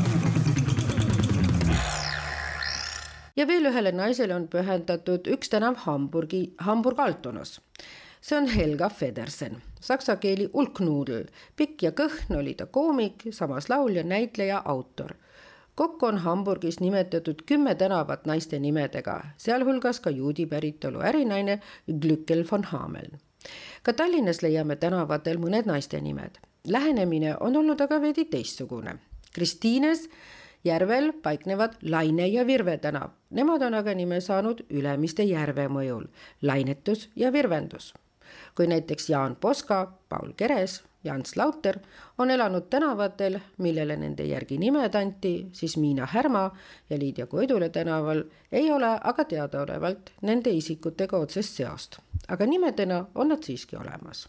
ja 3.36 3.46
veel 3.48 3.68
ühele 3.70 3.92
naisele 3.92 4.34
on 4.36 4.44
pühendatud 4.52 5.28
üks 5.32 5.48
tänav 5.52 5.76
Hamburgi, 5.84 6.54
Hamburg-Altonas. 6.60 7.60
see 8.20 8.38
on 8.38 8.46
Helga 8.48 8.88
Federsen, 8.88 9.62
saksa 9.80 10.16
keeli 10.16 10.50
ulknuudel. 10.52 11.24
pikk 11.56 11.82
ja 11.82 11.90
kõhn 11.90 12.38
oli 12.38 12.54
ta 12.54 12.66
koomik, 12.66 13.24
samas 13.30 13.68
laulja, 13.68 14.02
näitleja, 14.02 14.62
autor. 14.64 15.14
kokku 15.74 16.06
on 16.06 16.18
Hamburgis 16.18 16.80
nimetatud 16.80 17.42
kümme 17.46 17.74
tänavat 17.74 18.26
naiste 18.26 18.58
nimedega, 18.58 19.20
sealhulgas 19.36 20.00
ka 20.00 20.10
juudi 20.10 20.46
päritolu 20.46 21.00
ärinaine 21.00 21.60
Glückel 22.00 22.44
von 22.52 22.64
Hameln. 22.64 23.18
ka 23.82 23.92
Tallinnas 23.92 24.42
leiame 24.42 24.76
tänavatel 24.76 25.38
mõned 25.38 25.66
naiste 25.66 26.00
nimed. 26.00 26.45
Lähenemine 26.68 27.36
on 27.40 27.56
olnud 27.56 27.80
aga 27.80 28.00
veidi 28.00 28.24
teistsugune. 28.24 28.96
Kristiines 29.34 30.08
järvel 30.64 31.12
paiknevad 31.22 31.76
Laine 31.82 32.26
ja 32.26 32.46
Virve 32.46 32.78
tänav. 32.78 33.10
Nemad 33.30 33.62
on 33.62 33.74
aga 33.74 33.94
nime 33.94 34.20
saanud 34.20 34.64
Ülemiste 34.70 35.22
järve 35.22 35.68
mõjul, 35.68 36.08
lainetus 36.42 37.08
ja 37.16 37.32
virvendus. 37.32 37.94
kui 38.54 38.66
näiteks 38.66 39.10
Jaan 39.10 39.36
Poska, 39.36 39.92
Paul 40.08 40.32
Keres, 40.36 40.82
Jans 41.04 41.36
Lauter 41.36 41.78
on 42.18 42.30
elanud 42.30 42.62
tänavatel, 42.70 43.38
millele 43.58 43.96
nende 43.96 44.24
järgi 44.24 44.58
nimed 44.58 44.94
anti, 44.94 45.46
siis 45.52 45.76
Miina 45.76 46.06
Härma 46.10 46.50
ja 46.90 46.98
Liidia 46.98 47.26
Koidula 47.26 47.68
tänaval 47.68 48.24
ei 48.52 48.70
ole 48.72 48.98
aga 49.04 49.24
teadaolevalt 49.24 50.10
nende 50.22 50.50
isikutega 50.50 51.16
otsest 51.16 51.60
seost, 51.60 51.98
aga 52.28 52.46
nimedena 52.46 53.04
on 53.14 53.28
nad 53.28 53.42
siiski 53.42 53.76
olemas. 53.76 54.28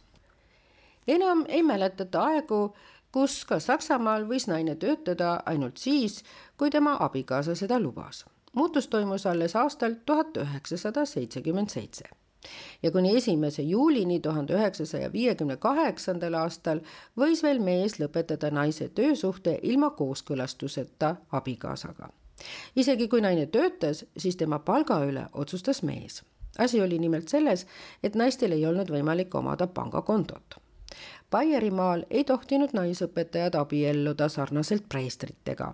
Enam 1.08 1.46
ei 1.48 1.64
mäletata 1.64 2.22
aegu, 2.22 2.76
kus 3.12 3.46
ka 3.46 3.60
Saksamaal 3.60 4.28
võis 4.30 4.48
naine 4.48 4.76
töötada 4.76 5.40
ainult 5.46 5.78
siis, 5.78 6.24
kui 6.58 6.70
tema 6.70 6.98
abikaasa 7.00 7.56
seda 7.56 7.80
lubas. 7.80 8.26
muutus 8.54 8.88
toimus 8.88 9.26
alles 9.26 9.56
aastal 9.56 9.96
tuhat 10.06 10.38
üheksasada 10.38 11.06
seitsekümmend 11.06 11.70
seitse 11.70 12.04
ja 12.84 12.92
kuni 12.92 13.18
esimese 13.18 13.62
juulini 13.62 14.20
tuhande 14.20 14.54
üheksasaja 14.54 15.12
viiekümne 15.14 15.58
kaheksandal 15.58 16.34
aastal 16.34 16.80
võis 17.18 17.44
veel 17.44 17.60
mees 17.60 18.00
lõpetada 18.00 18.52
naise 18.52 18.90
töösuhte 18.90 19.60
ilma 19.64 19.90
kooskõlastuseta 19.90 21.16
abikaasaga. 21.32 22.10
isegi 22.76 23.08
kui 23.08 23.22
naine 23.22 23.46
töötas, 23.46 24.06
siis 24.18 24.36
tema 24.36 24.60
palga 24.60 25.00
üle 25.06 25.28
otsustas 25.34 25.84
mees. 25.84 26.24
asi 26.58 26.82
oli 26.82 27.00
nimelt 27.00 27.28
selles, 27.28 27.68
et 28.04 28.16
naistel 28.16 28.52
ei 28.52 28.66
olnud 28.66 28.90
võimalik 28.90 29.36
omada 29.36 29.68
pangakontot 29.68 30.67
Baierimaal 31.32 32.06
ei 32.10 32.24
tohtinud 32.24 32.72
naisõpetajad 32.72 33.58
abielluda 33.60 34.30
sarnaselt 34.32 34.86
preestritega. 34.90 35.74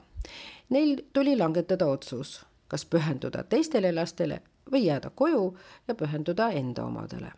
Neil 0.73 1.03
tuli 1.13 1.35
langetada 1.37 1.85
otsus, 1.93 2.39
kas 2.67 2.85
pühenduda 2.89 3.43
teistele 3.43 3.91
lastele 3.93 4.39
või 4.71 4.87
jääda 4.87 5.11
koju 5.13 5.43
ja 5.87 5.95
pühenduda 5.95 6.49
enda 6.57 6.87
omadele. 6.89 7.31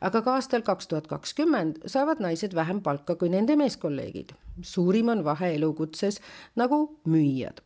aga 0.00 0.22
ka 0.22 0.34
aastal 0.34 0.62
kaks 0.62 0.88
tuhat 0.88 1.06
kakskümmend 1.06 1.84
saavad 1.86 2.20
naised 2.20 2.54
vähem 2.54 2.80
palka 2.80 3.14
kui 3.14 3.28
nende 3.28 3.56
meeskolleegid. 3.56 4.32
suurim 4.62 5.08
on 5.08 5.24
vahe 5.24 5.54
elukutses 5.54 6.20
nagu 6.56 6.98
müüjad. 7.04 7.60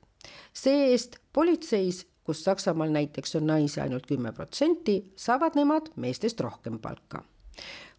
see-eest 0.52 1.18
politseis, 1.32 2.06
kus 2.24 2.44
Saksamaal 2.44 2.90
näiteks 2.90 3.36
on 3.36 3.46
naisi 3.46 3.80
ainult 3.80 4.06
kümme 4.06 4.32
protsenti, 4.32 5.12
saavad 5.16 5.54
nemad 5.54 5.90
meestest 5.96 6.40
rohkem 6.40 6.78
palka 6.78 7.22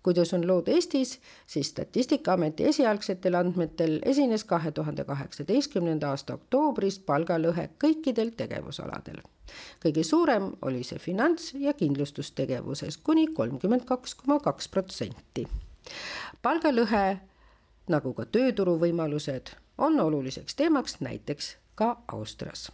kuidas 0.04 0.34
on 0.34 0.48
lood 0.48 0.68
Eestis, 0.68 1.20
siis 1.48 1.70
Statistikaameti 1.70 2.66
esialgsetel 2.66 3.34
andmetel 3.34 4.00
esines 4.06 4.44
kahe 4.44 4.72
tuhande 4.72 5.04
kaheksateistkümnenda 5.04 6.10
aasta 6.10 6.34
oktoobris 6.34 7.00
palgalõhe 7.00 7.70
kõikidel 7.84 8.32
tegevusaladel. 8.38 9.22
kõige 9.86 10.04
suurem 10.04 10.52
oli 10.62 10.84
see 10.84 11.00
finants- 11.00 11.54
ja 11.54 11.74
kindlustustegevuses 11.74 12.98
kuni 12.98 13.28
kolmkümmend 13.28 13.86
kaks 13.86 14.16
koma 14.16 14.40
kaks 14.40 14.68
protsenti. 14.68 15.48
palgalõhe 16.42 17.18
nagu 17.88 18.14
ka 18.14 18.26
tööturuvõimalused 18.26 19.56
on 19.78 20.00
oluliseks 20.00 20.56
teemaks 20.56 21.02
näiteks 21.02 21.58
ka 21.76 21.98
Austrias 22.08 22.72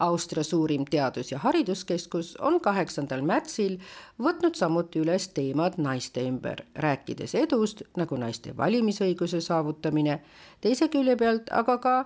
Austria 0.00 0.44
suurim 0.44 0.84
teadus- 0.90 1.32
ja 1.32 1.38
hariduskeskus 1.38 2.36
on 2.40 2.60
kaheksandal 2.60 3.22
märtsil 3.22 3.78
võtnud 4.18 4.54
samuti 4.54 5.00
üles 5.00 5.28
teemad 5.28 5.78
naiste 5.78 6.24
ümber, 6.24 6.64
rääkides 6.74 7.34
edust 7.34 7.82
nagu 7.96 8.16
naiste 8.16 8.56
valimisõiguse 8.56 9.40
saavutamine, 9.40 10.20
teise 10.60 10.88
külje 10.88 11.16
pealt 11.16 11.52
aga 11.52 11.78
ka 11.78 11.96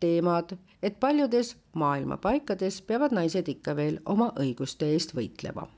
teemad, 0.00 0.56
et 0.82 1.00
paljudes 1.00 1.56
maailma 1.74 2.16
paikades 2.16 2.82
peavad 2.82 3.12
naised 3.12 3.48
ikka 3.48 3.76
veel 3.76 4.00
oma 4.04 4.32
õiguste 4.36 4.92
eest 4.92 5.14
võitlema 5.16 5.68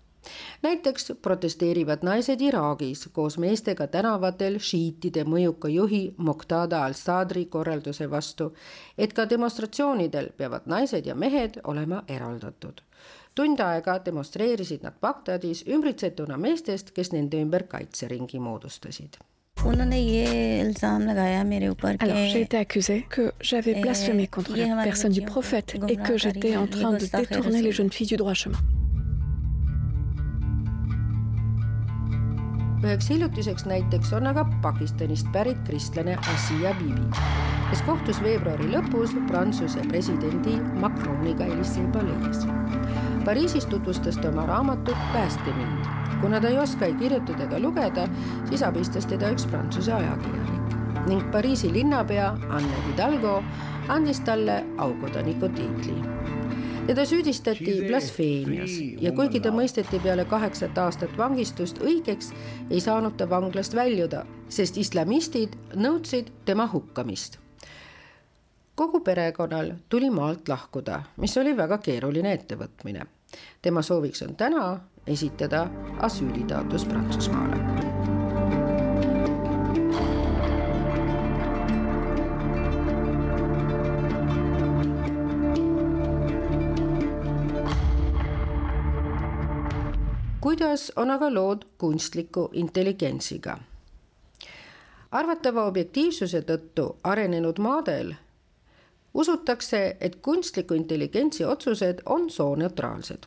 näiteks 0.63 1.13
protesteerivad 1.23 2.03
naised 2.03 2.41
Iraagis 2.41 3.09
koos 3.13 3.39
meestega 3.39 3.87
tänavatel 3.87 4.59
šiitide 4.59 5.25
mõjuka 5.25 5.69
juhi 5.69 6.15
Muqtada 6.19 6.85
al-Sadri 6.85 7.47
korralduse 7.47 8.11
vastu, 8.11 8.53
et 8.99 9.13
ka 9.13 9.27
demonstratsioonidel 9.31 10.33
peavad 10.37 10.67
naised 10.67 11.07
ja 11.07 11.15
mehed 11.15 11.61
olema 11.65 12.03
eraldatud. 12.09 12.81
tund 13.35 13.61
aega 13.61 13.99
demonstreerisid 14.05 14.83
nad 14.83 14.95
Bagdadis 15.01 15.65
ümbritsetuna 15.67 16.37
meestest, 16.37 16.91
kes 16.91 17.13
nende 17.13 17.41
ümber 17.41 17.63
kaitseringi 17.69 18.39
moodustasid 18.39 19.17
Alors 22.01 22.17
j'ai 22.27 22.41
été 22.41 22.57
accusée 22.57 23.07
que 23.09 23.33
j'avais 23.41 23.75
blasphémé 23.81 24.27
contre 24.27 24.57
la 24.57 24.83
personne 24.83 25.13
du 25.13 25.23
prophète 25.23 25.77
et 25.89 25.97
que 25.97 26.17
j'étais 26.19 26.57
en 26.57 26.67
train 26.67 26.93
de 26.93 27.07
détourner 27.07 27.63
les 27.63 27.73
jeunes 27.73 27.93
filles 27.93 28.09
du 28.09 28.17
droit 28.17 28.35
chemin. 28.35 28.59
Üheks 32.83 33.11
hiljutiseks 33.11 33.64
näiteks 33.64 34.12
on 34.12 34.27
aga 34.27 34.45
Pakistanist 34.62 35.27
pärit 35.33 35.59
kristlane 35.66 36.16
Asia 36.35 36.75
Bibi, 36.79 37.05
kes 37.71 37.83
kohtus 37.87 38.23
veebruari 38.23 38.66
lõpus 38.73 39.14
Prantsuse 39.29 39.85
presidendi 39.88 40.57
Macroniga 40.83 41.47
Elysee 41.47 41.87
palees. 41.95 42.47
Pariisis 43.25 43.66
tutvustas 43.71 44.18
ta 44.18 44.29
oma 44.33 44.47
raamatut 44.47 44.99
Päästke 45.12 45.55
mind. 45.55 45.87
kuna 46.21 46.40
ta 46.40 46.49
ei 46.49 46.59
oska 46.59 46.87
ei 46.87 46.95
kirjutada 46.95 47.45
ega 47.45 47.59
lugeda, 47.59 48.09
siis 48.49 48.62
abistas 48.62 49.07
teda 49.07 49.31
üks 49.31 49.47
Prantsuse 49.47 49.92
ajakirjanik 49.92 50.62
ning 51.07 51.31
Pariisi 51.31 51.73
linnapea 51.73 52.29
Anne 52.49 52.83
Hidalgo 52.87 53.42
andis 53.88 54.21
talle 54.21 54.64
aukodaniku 54.79 55.49
tiitli 55.49 55.95
teda 56.87 57.05
süüdistati 57.07 57.88
blasfeemias 57.88 58.71
ja 59.01 59.12
kuigi 59.12 59.40
ta 59.40 59.53
mõisteti 59.55 60.01
peale 60.03 60.25
kaheksat 60.29 60.79
aastat 60.79 61.14
vangistust 61.18 61.79
õigeks, 61.83 62.33
ei 62.71 62.81
saanud 62.81 63.16
ta 63.16 63.29
vanglast 63.31 63.77
väljuda, 63.77 64.25
sest 64.49 64.77
islamistid 64.81 65.57
nõudsid 65.75 66.33
tema 66.45 66.66
hukkamist. 66.73 67.38
kogu 68.75 69.01
perekonnal 69.01 69.73
tuli 69.88 70.11
maalt 70.11 70.49
lahkuda, 70.49 71.03
mis 71.16 71.37
oli 71.37 71.57
väga 71.57 71.79
keeruline 71.79 72.33
ettevõtmine. 72.33 73.07
tema 73.62 73.83
sooviks 73.83 74.23
on 74.23 74.37
täna 74.37 74.81
esitada 75.07 75.68
asüülitaotlus 76.01 76.85
Prantsusmaale 76.85 77.62
kuidas 90.62 90.92
on 90.96 91.11
aga 91.11 91.35
lood 91.35 91.62
kunstliku 91.79 92.51
intelligentsiga? 92.53 93.57
arvatava 95.11 95.64
objektiivsuse 95.66 96.40
tõttu 96.46 96.85
arenenud 97.05 97.59
maadel 97.59 98.12
usutakse, 99.14 99.96
et 100.01 100.20
kunstliku 100.22 100.75
intelligentsi 100.79 101.44
otsused 101.44 102.05
on 102.07 102.31
sooneutraalsed. 102.31 103.27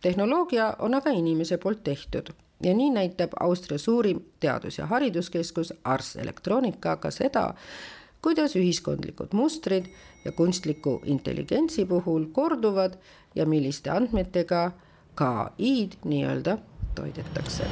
tehnoloogia 0.00 0.76
on 0.78 0.94
aga 0.94 1.10
inimese 1.10 1.58
poolt 1.58 1.82
tehtud 1.84 2.30
ja 2.62 2.74
nii 2.74 2.90
näitab 2.90 3.34
Austria 3.40 3.78
suurim 3.78 4.20
teadus- 4.40 4.78
ja 4.78 4.86
hariduskeskus 4.86 5.74
Ars 5.84 6.16
Electronica 6.16 6.96
ka 6.96 7.10
seda, 7.10 7.54
kuidas 8.22 8.56
ühiskondlikud 8.56 9.34
mustrid 9.34 9.90
ja 10.24 10.32
kunstliku 10.32 11.00
intelligentsi 11.04 11.84
puhul 11.84 12.26
korduvad 12.32 12.94
ja 13.34 13.46
milliste 13.46 13.90
andmetega 13.90 14.70
KI-d 15.16 15.96
nii-öelda 16.04 16.58
toidetakse. 16.96 17.64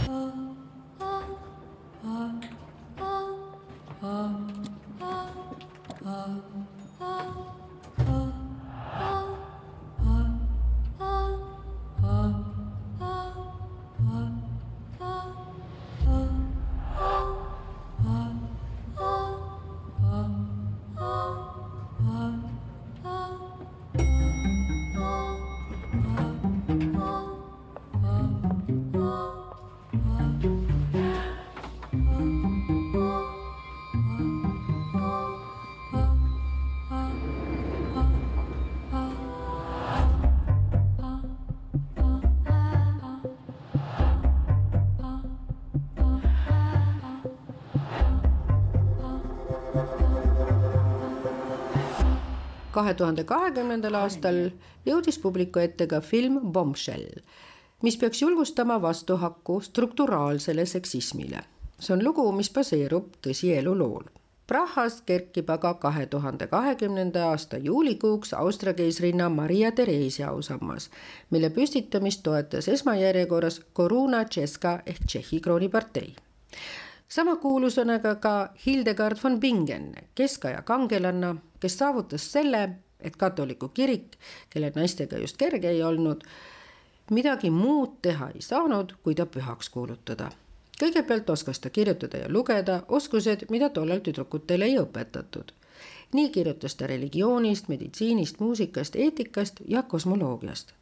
Kahe 52.74 52.94
tuhande 52.98 53.24
kahekümnendal 53.28 53.94
aastal 54.00 54.40
jõudis 54.86 55.18
publiku 55.22 55.62
ette 55.62 55.86
ka 55.86 56.00
film 56.00 56.40
Bombshell, 56.52 57.22
mis 57.82 57.96
peaks 58.00 58.22
julgustama 58.22 58.80
vastuhakku 58.82 59.60
strukturaalsele 59.60 60.66
seksismile. 60.66 61.44
see 61.80 61.94
on 61.94 62.04
lugu, 62.04 62.32
mis 62.32 62.50
baseerub 62.50 63.16
tõsielulool. 63.22 64.04
Prahas 64.46 65.00
kerkib 65.06 65.50
aga 65.50 65.74
kahe 65.74 66.06
tuhande 66.06 66.46
kahekümnenda 66.46 67.28
aasta 67.28 67.58
juulikuuks 67.58 68.34
Austria 68.34 68.74
keisrinna 68.74 69.28
Maria 69.28 69.72
Theresia 69.72 70.28
ausammas, 70.28 70.90
mille 71.30 71.50
püstitamist 71.50 72.22
toetas 72.22 72.68
esmajärjekorras 72.68 73.60
Koruna 73.72 74.24
Tšeska 74.24 74.78
ehk 74.86 75.06
Tšehhi 75.06 75.40
kroonipartei 75.40 76.14
sama 77.08 77.36
kuulus 77.36 77.78
on 77.78 77.90
aga 77.90 78.14
ka 78.14 78.48
Hildegard 78.66 79.18
von 79.24 79.40
Bingen, 79.40 79.94
keskaja 80.14 80.62
kangelanna, 80.62 81.36
kes 81.64 81.78
saavutas 81.80 82.26
selle, 82.32 82.68
et 83.00 83.16
katoliku 83.16 83.70
kirik, 83.72 84.18
kelle 84.52 84.72
naistega 84.76 85.18
just 85.22 85.40
kerge 85.40 85.70
ei 85.72 85.82
olnud, 85.82 86.24
midagi 87.10 87.50
muud 87.50 87.98
teha 88.04 88.30
ei 88.34 88.42
saanud, 88.44 88.96
kui 89.02 89.16
ta 89.16 89.26
pühaks 89.26 89.70
kuulutada. 89.72 90.30
kõigepealt 90.74 91.28
oskas 91.30 91.60
ta 91.62 91.70
kirjutada 91.70 92.24
ja 92.24 92.28
lugeda, 92.28 92.80
oskused, 92.88 93.46
mida 93.50 93.68
tollal 93.70 94.00
tüdrukutele 94.02 94.66
ei 94.66 94.78
õpetatud. 94.80 95.52
Nii 96.14 96.30
kirjutas 96.30 96.78
ta 96.78 96.86
religioonist, 96.86 97.68
meditsiinist, 97.68 98.40
muusikast, 98.40 98.96
eetikast 98.96 99.60
ja 99.68 99.82
kosmoloogiast 99.82 100.72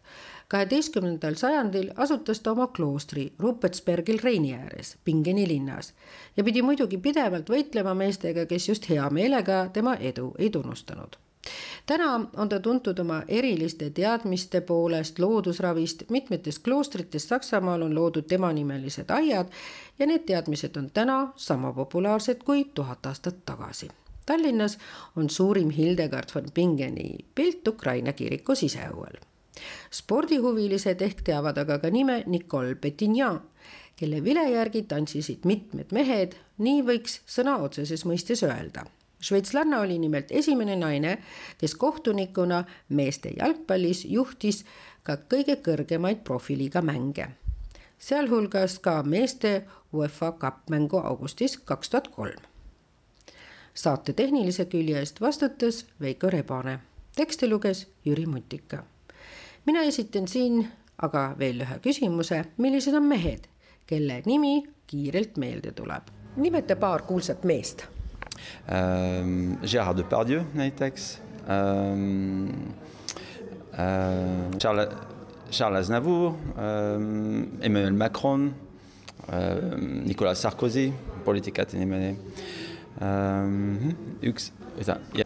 kaheteistkümnendal 0.53 1.35
sajandil 1.35 1.91
asutas 1.97 2.41
ta 2.41 2.53
oma 2.53 2.67
kloostri 2.67 3.33
Rupetsbergil 3.39 4.19
Reini 4.23 4.55
ääres, 4.55 4.97
Pingeni 5.05 5.49
linnas 5.49 5.95
ja 6.37 6.45
pidi 6.45 6.63
muidugi 6.63 6.99
pidevalt 6.99 7.49
võitlema 7.49 7.95
meestega, 7.97 8.45
kes 8.47 8.69
just 8.69 8.89
hea 8.91 9.07
meelega 9.11 9.63
tema 9.73 9.95
edu 9.95 10.35
ei 10.39 10.51
tunnustanud. 10.51 11.17
täna 11.87 12.11
on 12.37 12.49
ta 12.49 12.61
tuntud 12.61 12.99
oma 12.99 13.23
eriliste 13.29 13.91
teadmiste 13.91 14.61
poolest 14.61 15.19
loodusravist, 15.19 16.05
mitmetes 16.11 16.59
kloostrites 16.59 17.29
Saksamaal 17.29 17.83
on 17.83 17.95
loodud 17.95 18.29
temanimelised 18.29 19.11
aiad 19.11 19.49
ja 19.99 20.07
need 20.07 20.29
teadmised 20.29 20.77
on 20.77 20.91
täna 20.91 21.33
sama 21.37 21.73
populaarsed 21.73 22.45
kui 22.45 22.65
tuhat 22.75 23.07
aastat 23.07 23.45
tagasi. 23.47 23.89
Tallinnas 24.27 24.79
on 25.17 25.31
suurim 25.31 25.71
Hildegard 25.71 26.35
von 26.35 26.49
Bingeni 26.55 27.19
pilt 27.35 27.69
Ukraina 27.69 28.13
kiriku 28.13 28.55
siseõuel 28.55 29.21
spordihuvilised 29.93 31.03
ehk 31.05 31.23
teavad 31.27 31.59
aga 31.59 31.79
ka 31.83 31.91
nime 31.91 32.23
Nicole 32.27 32.75
Petignan, 32.75 33.41
kelle 33.97 34.23
vile 34.25 34.45
järgi 34.51 34.85
tantsisid 34.89 35.47
mitmed 35.49 35.93
mehed, 35.93 36.37
nii 36.59 36.83
võiks 36.87 37.21
sõna 37.27 37.59
otseses 37.67 38.05
mõistes 38.09 38.43
öelda. 38.47 38.87
šveitslanna 39.23 39.81
oli 39.81 39.99
nimelt 40.03 40.33
esimene 40.35 40.77
naine, 40.77 41.19
kes 41.59 41.75
kohtunikuna 41.75 42.65
meeste 42.89 43.31
jalgpallis 43.37 44.05
juhtis 44.05 44.65
ka 45.03 45.17
kõige 45.17 45.57
kõrgemaid 45.63 46.25
profiliiga 46.25 46.83
mänge. 46.83 47.29
sealhulgas 47.99 48.79
ka 48.79 49.03
meeste 49.03 49.67
UEFA 49.93 50.33
kappmängu 50.33 50.99
augustis 50.99 51.57
kaks 51.59 51.91
tuhat 51.91 52.09
kolm. 52.09 52.52
Saate 53.75 54.13
tehnilise 54.13 54.67
külje 54.71 54.99
eest 54.99 55.21
vastutas 55.21 55.85
Veiko 56.01 56.31
Rebane, 56.31 56.79
teksti 57.17 57.49
luges 57.49 57.87
Jüri 58.05 58.27
Mutika. 58.27 58.85
mina 59.67 59.83
esitan 59.83 60.29
siin 60.29 60.67
aga 60.99 61.35
veel 61.39 61.61
ühe 61.61 61.79
küsimuse, 61.83 62.45
millised 62.59 62.95
on 62.95 63.09
mehed, 63.09 63.49
kelle 63.87 64.23
nimi 64.27 64.63
kiirelt 64.87 65.37
meelde 65.37 65.73
tuleb? 65.73 66.03
nimeta 66.37 66.77
paar 66.77 67.03
kuulsat 67.03 67.45
meest 67.45 67.87
Ähm, 68.69 69.59
Gérard 69.63 69.99
Depardieu 69.99 70.43
näiteks 70.55 71.21
ähm,. 71.49 72.49
Äh, 73.73 74.59
Charles, 74.59 74.89
Charles 75.51 75.79
Aznavour 75.79 76.35
ähm,, 76.59 77.59
Emmanuel 77.61 77.93
Macron 77.93 78.55
ähm,, 79.33 80.05
Nicolas 80.05 80.43
Sarkozy, 80.43 80.93
poliitikate 81.25 81.79
nimeni 81.79 82.09
ähm,. 82.09 82.17
Üks, 83.01 84.51
ja, 85.17 85.25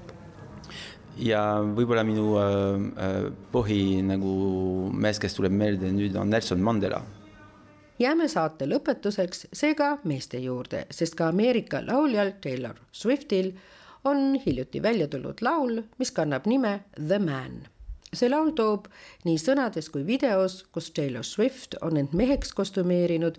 ja 1.19 1.43
võib-olla 1.65 2.05
minu 2.07 2.37
äh, 2.39 3.29
põhi 3.53 4.03
nagu 4.07 4.33
mees, 4.95 5.19
kes 5.23 5.35
tuleb 5.35 5.53
meelde 5.53 5.91
nüüd 5.93 6.17
on 6.21 6.31
Nelson 6.31 6.63
Mandela 6.63 7.03
jääme 7.99 8.29
saate 8.29 8.67
lõpetuseks 8.69 9.47
seega 9.57 9.97
meeste 10.05 10.41
juurde, 10.43 10.85
sest 10.93 11.17
ka 11.17 11.31
Ameerika 11.33 11.81
lauljal 11.87 12.35
Taylor 12.43 12.77
Swiftil 12.93 13.55
on 14.07 14.37
hiljuti 14.47 14.83
välja 14.83 15.09
tulnud 15.09 15.41
laul, 15.43 15.81
mis 15.99 16.13
kannab 16.13 16.47
nime 16.47 16.81
The 16.97 17.19
Man. 17.19 17.65
see 18.17 18.31
laul 18.31 18.53
toob 18.57 18.87
nii 19.27 19.37
sõnades 19.37 19.91
kui 19.93 20.05
videos, 20.07 20.63
kus 20.73 20.87
Taylor 20.95 21.25
Swift 21.27 21.75
on 21.85 21.99
end 22.01 22.15
meheks 22.17 22.55
kostümeerinud, 22.57 23.37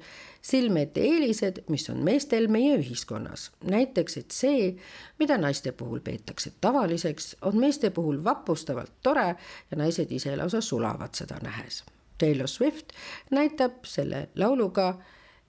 silme 0.47 0.85
ette 0.87 1.03
eelised, 1.03 1.63
mis 1.67 1.89
on 1.91 1.99
meestel 2.07 2.47
meie 2.47 2.77
ühiskonnas. 2.79 3.49
näiteks, 3.63 4.17
et 4.17 4.31
see, 4.31 4.71
mida 5.19 5.37
naiste 5.37 5.71
puhul 5.71 5.99
peetakse 5.99 6.53
tavaliseks, 6.61 7.35
on 7.41 7.59
meeste 7.59 7.89
puhul 7.89 8.23
vapustavalt 8.23 8.93
tore 9.03 9.35
ja 9.71 9.77
naised 9.77 10.11
ise 10.11 10.35
lausa 10.35 10.61
sulavad 10.61 11.15
seda 11.19 11.39
nähes 11.43 11.83
Taylor 12.17 12.47
Swift 12.47 12.85
näitab 13.31 13.85
selle 13.85 14.29
lauluga, 14.35 14.93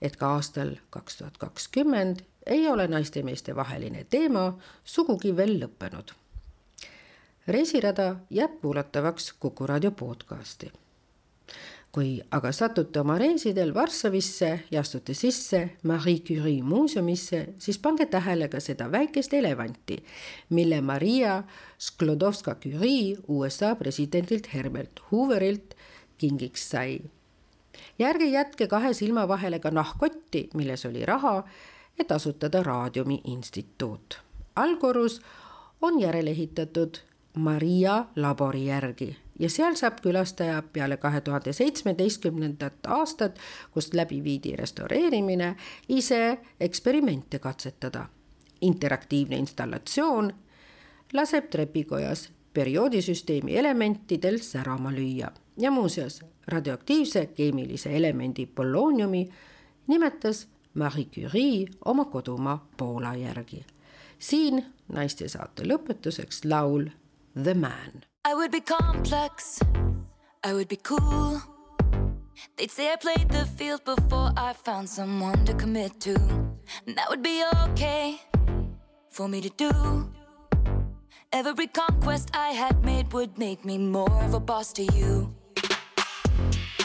et 0.01 0.15
ka 0.15 0.33
aastal 0.35 0.75
kaks 0.89 1.17
tuhat 1.17 1.37
kakskümmend 1.37 2.21
ei 2.45 2.67
ole 2.67 2.87
naiste 2.87 3.19
ja 3.19 3.25
meeste 3.25 3.55
vaheline 3.55 4.05
teema 4.09 4.57
sugugi 4.83 5.35
veel 5.35 5.57
lõppenud. 5.63 6.13
reisirada 7.47 8.15
jääb 8.29 8.61
kuulatavaks 8.61 9.33
Kuku 9.39 9.67
raadio 9.67 9.91
podcasti. 9.91 10.71
Kui 11.91 12.19
aga 12.35 12.51
satute 12.53 13.01
oma 13.01 13.15
reisidel 13.17 13.71
Varssavisse 13.73 14.49
ja 14.71 14.83
astute 14.83 15.15
sisse 15.17 15.61
Marie 15.89 16.21
Curie 16.25 16.61
muuseumisse, 16.63 17.55
siis 17.57 17.79
pange 17.81 18.05
tähele 18.05 18.47
ka 18.49 18.61
seda 18.61 18.91
väikest 18.91 19.33
elevanti, 19.33 19.97
mille 20.53 20.81
Maria 20.81 21.43
Sklodowska-Curie 21.79 23.17
USA 23.27 23.73
presidendilt 23.75 24.53
Herbert 24.53 25.01
Hooverilt 25.11 25.75
kingiks 26.17 26.69
sai. 26.69 26.99
ja 27.99 28.07
ärge 28.09 28.25
jätke 28.25 28.67
kahe 28.67 28.93
silma 28.93 29.27
vahele 29.27 29.59
ka 29.59 29.71
nahkkotti, 29.71 30.49
milles 30.53 30.85
oli 30.85 31.05
raha, 31.05 31.43
et 31.99 32.11
asutada 32.11 32.63
Raadiumi 32.63 33.21
instituut. 33.23 34.21
allkorrus 34.55 35.21
on 35.81 35.99
järele 35.99 36.29
ehitatud 36.29 37.08
Maria 37.35 38.05
labori 38.15 38.65
järgi 38.65 39.17
ja 39.39 39.49
seal 39.49 39.75
saab 39.75 40.01
külastaja 40.03 40.61
peale 40.73 40.97
kahe 40.97 41.21
tuhande 41.21 41.53
seitsmeteistkümnendat 41.53 42.87
aastat, 42.87 43.39
kust 43.71 43.93
läbi 43.93 44.23
viidi 44.23 44.55
restaureerimine, 44.55 45.55
ise 45.89 46.37
eksperimente 46.59 47.39
katsetada. 47.39 48.05
interaktiivne 48.61 49.35
installatsioon 49.35 50.33
laseb 51.13 51.45
trepikojas 51.49 52.29
perioodisüsteemi 52.53 53.57
elementidel 53.57 54.37
särama 54.37 54.91
lüüa 54.91 55.31
ja 55.57 55.71
muuseas 55.71 56.25
radioaktiivse 56.47 57.25
keemilise 57.25 57.97
elemendi 57.97 58.45
pollooniumi 58.45 59.29
nimetas 59.87 60.47
Marie 60.73 61.05
Curie 61.05 61.67
oma 61.85 62.05
kodumaa 62.05 62.67
Poola 62.77 63.15
järgi. 63.15 63.65
siin 64.19 64.65
naistesaate 64.87 65.63
lõpetuseks 65.63 66.41
laul 66.45 66.85
The 67.43 67.55
Man. 67.55 68.03
I 68.25 68.33
would 68.33 68.51
be 68.51 68.59
complex, 68.59 69.61
I 70.43 70.51
would 70.51 70.67
be 70.67 70.75
cool. 70.75 71.41
They'd 72.57 72.69
say 72.69 72.91
I 72.91 72.97
played 72.97 73.29
the 73.29 73.45
field 73.45 73.85
before 73.85 74.33
I 74.35 74.51
found 74.51 74.89
someone 74.89 75.45
to 75.45 75.53
commit 75.53 76.01
to. 76.01 76.15
And 76.85 76.97
that 76.97 77.09
would 77.09 77.23
be 77.23 77.41
okay 77.69 78.19
for 79.09 79.29
me 79.29 79.39
to 79.39 79.49
do. 79.51 80.11
Every 81.31 81.67
conquest 81.67 82.29
I 82.33 82.49
had 82.49 82.83
made 82.83 83.13
would 83.13 83.37
make 83.37 83.63
me 83.63 83.77
more 83.77 84.21
of 84.25 84.33
a 84.33 84.39
boss 84.41 84.73
to 84.73 84.83
you. 84.93 85.33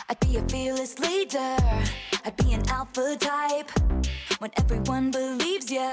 I'd 0.08 0.20
be 0.20 0.36
a 0.36 0.42
fearless 0.48 1.00
leader, 1.00 1.56
I'd 2.24 2.36
be 2.36 2.52
an 2.52 2.62
alpha 2.68 3.16
type. 3.18 3.72
When 4.38 4.52
everyone 4.56 5.10
believes 5.10 5.68
ya, 5.68 5.92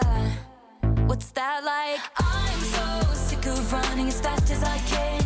what's 1.07 1.31
that 1.31 1.63
like? 1.63 1.99
I'm 2.19 2.59
so 2.59 3.13
sick 3.41 3.51
of 3.51 3.73
running 3.73 4.07
as 4.07 4.19
fast 4.19 4.51
as 4.51 4.63
I 4.63 4.77
can. 4.91 5.23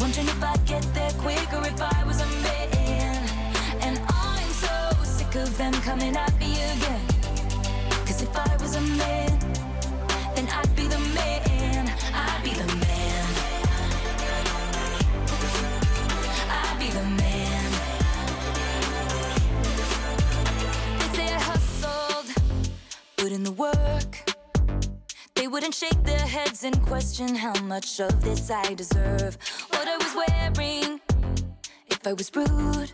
Wondering 0.00 0.28
if 0.28 0.42
I'd 0.42 0.64
get 0.66 0.82
there 0.94 1.10
quicker 1.12 1.60
if 1.66 1.80
I 1.80 2.04
was 2.04 2.20
a 2.20 2.26
man. 2.42 3.28
And 3.80 4.00
I'm 4.08 4.48
so 4.50 5.04
sick 5.04 5.34
of 5.36 5.56
them 5.56 5.72
coming 5.72 6.16
at 6.16 6.36
me 6.38 6.54
again. 6.54 7.06
Cause 8.06 8.22
if 8.22 8.36
I 8.36 8.56
was 8.60 8.76
a 8.76 8.80
man, 8.80 9.38
then 10.34 10.48
I'd 10.48 10.74
be 10.74 10.86
the 10.86 10.98
man. 10.98 11.92
I'd 12.14 12.40
be 12.42 12.50
the 12.50 12.66
man. 12.66 13.24
I'd 16.50 16.76
be 16.78 16.88
the 16.90 17.04
man. 17.22 17.70
They 20.98 21.16
say 21.16 21.34
I 21.34 21.40
hustled, 21.40 22.26
put 23.16 23.32
in 23.32 23.44
the 23.44 23.52
work. 23.52 24.27
They 25.48 25.52
wouldn't 25.52 25.74
shake 25.74 26.04
their 26.04 26.26
heads 26.26 26.62
and 26.62 26.78
question 26.82 27.34
how 27.34 27.58
much 27.62 28.00
of 28.00 28.22
this 28.22 28.50
I 28.50 28.74
deserve. 28.74 29.38
What 29.70 29.88
I 29.88 29.96
was 29.96 30.14
wearing, 30.14 31.00
if 31.86 32.06
I 32.06 32.12
was 32.12 32.30
rude. 32.36 32.92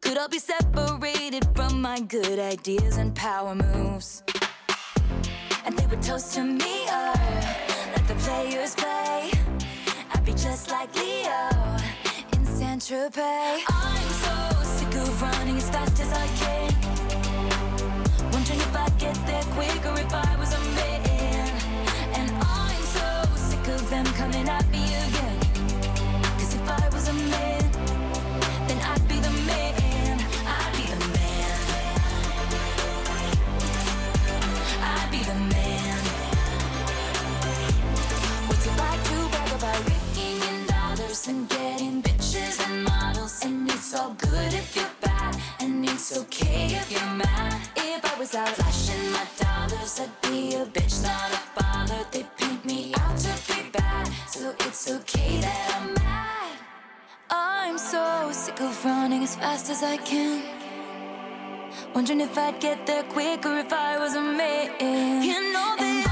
Could 0.00 0.16
I 0.16 0.26
be 0.26 0.38
separated 0.38 1.46
from 1.54 1.82
my 1.82 2.00
good 2.00 2.38
ideas 2.38 2.96
and 2.96 3.14
power 3.14 3.54
moves. 3.54 4.22
And 5.66 5.76
they 5.78 5.86
would 5.88 6.00
toast 6.00 6.32
to 6.36 6.44
me, 6.44 6.88
or 6.88 7.12
let 7.92 8.08
the 8.08 8.14
players 8.20 8.74
play. 8.74 9.30
I'd 10.14 10.24
be 10.24 10.32
just 10.32 10.70
like 10.70 10.94
Leo 10.96 11.50
in 12.32 12.46
Saint 12.46 12.80
Tropez. 12.80 13.60
I'm 13.68 14.08
so 14.24 14.62
sick 14.62 14.94
of 14.94 15.20
running 15.20 15.58
as 15.58 15.68
fast 15.68 16.00
as 16.00 16.10
I 16.10 16.26
can. 16.40 18.32
Wondering 18.32 18.60
if 18.60 18.74
I'd 18.74 18.98
get 18.98 19.14
there 19.26 19.42
quicker 19.52 19.92
if 20.00 20.14
I 20.14 20.36
was 20.38 20.54
a 20.54 20.60
man. 20.74 21.03
Of 23.84 23.90
them 23.90 24.06
coming 24.14 24.48
at 24.48 24.66
me 24.70 24.82
again. 24.82 25.38
Cause 26.38 26.54
if 26.54 26.68
I 26.68 26.88
was 26.92 27.08
a 27.08 27.12
man, 27.12 27.64
then 28.68 28.78
I'd 28.90 29.06
be 29.08 29.18
the 29.26 29.34
man. 29.50 30.16
I'd 30.56 30.72
be 30.78 30.84
the 30.94 31.00
man. 31.16 31.56
I'd 34.92 35.08
be 35.10 35.20
the 35.30 35.38
man. 35.54 35.98
What's 38.48 38.66
it 38.66 38.76
like 38.84 39.02
to 39.10 39.16
brag 39.32 39.52
about 39.58 39.80
raking 39.90 40.40
in 40.50 40.66
dollars 40.66 41.28
and 41.28 41.48
getting 41.48 42.02
bitches 42.02 42.56
and 42.66 42.84
models? 42.84 43.44
And 43.44 43.68
it's 43.70 43.94
all 43.94 44.14
good 44.18 44.52
if 44.54 44.76
you're 44.76 44.96
bad, 45.00 45.36
and 45.60 45.84
it's 45.84 46.16
okay 46.20 46.66
if 46.80 46.90
you're 46.90 47.14
mad. 47.22 47.60
If 47.76 48.02
I 48.04 48.18
was 48.18 48.34
out 48.34 48.48
flashing 48.48 49.10
my 49.12 49.26
dollars, 49.38 50.00
I'd 50.00 50.23
fast 59.54 59.70
as 59.70 59.82
I 59.84 59.96
can. 59.98 60.42
Wondering 61.94 62.20
if 62.20 62.36
I'd 62.36 62.58
get 62.58 62.86
there 62.86 63.04
quicker 63.04 63.56
if 63.58 63.72
I 63.72 63.98
was 63.98 64.16
a 64.16 64.20
man. 64.20 65.22
You 65.22 65.52
know 65.52 65.70
that 65.78 66.03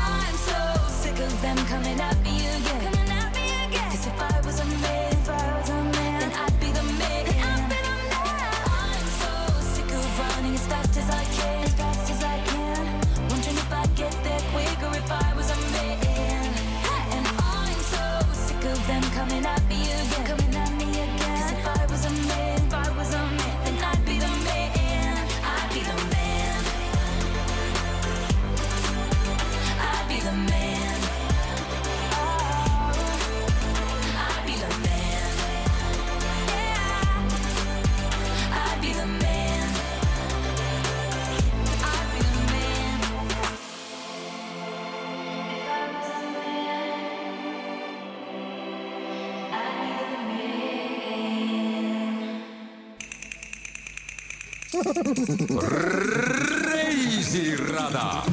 reisirada 56.73 58.25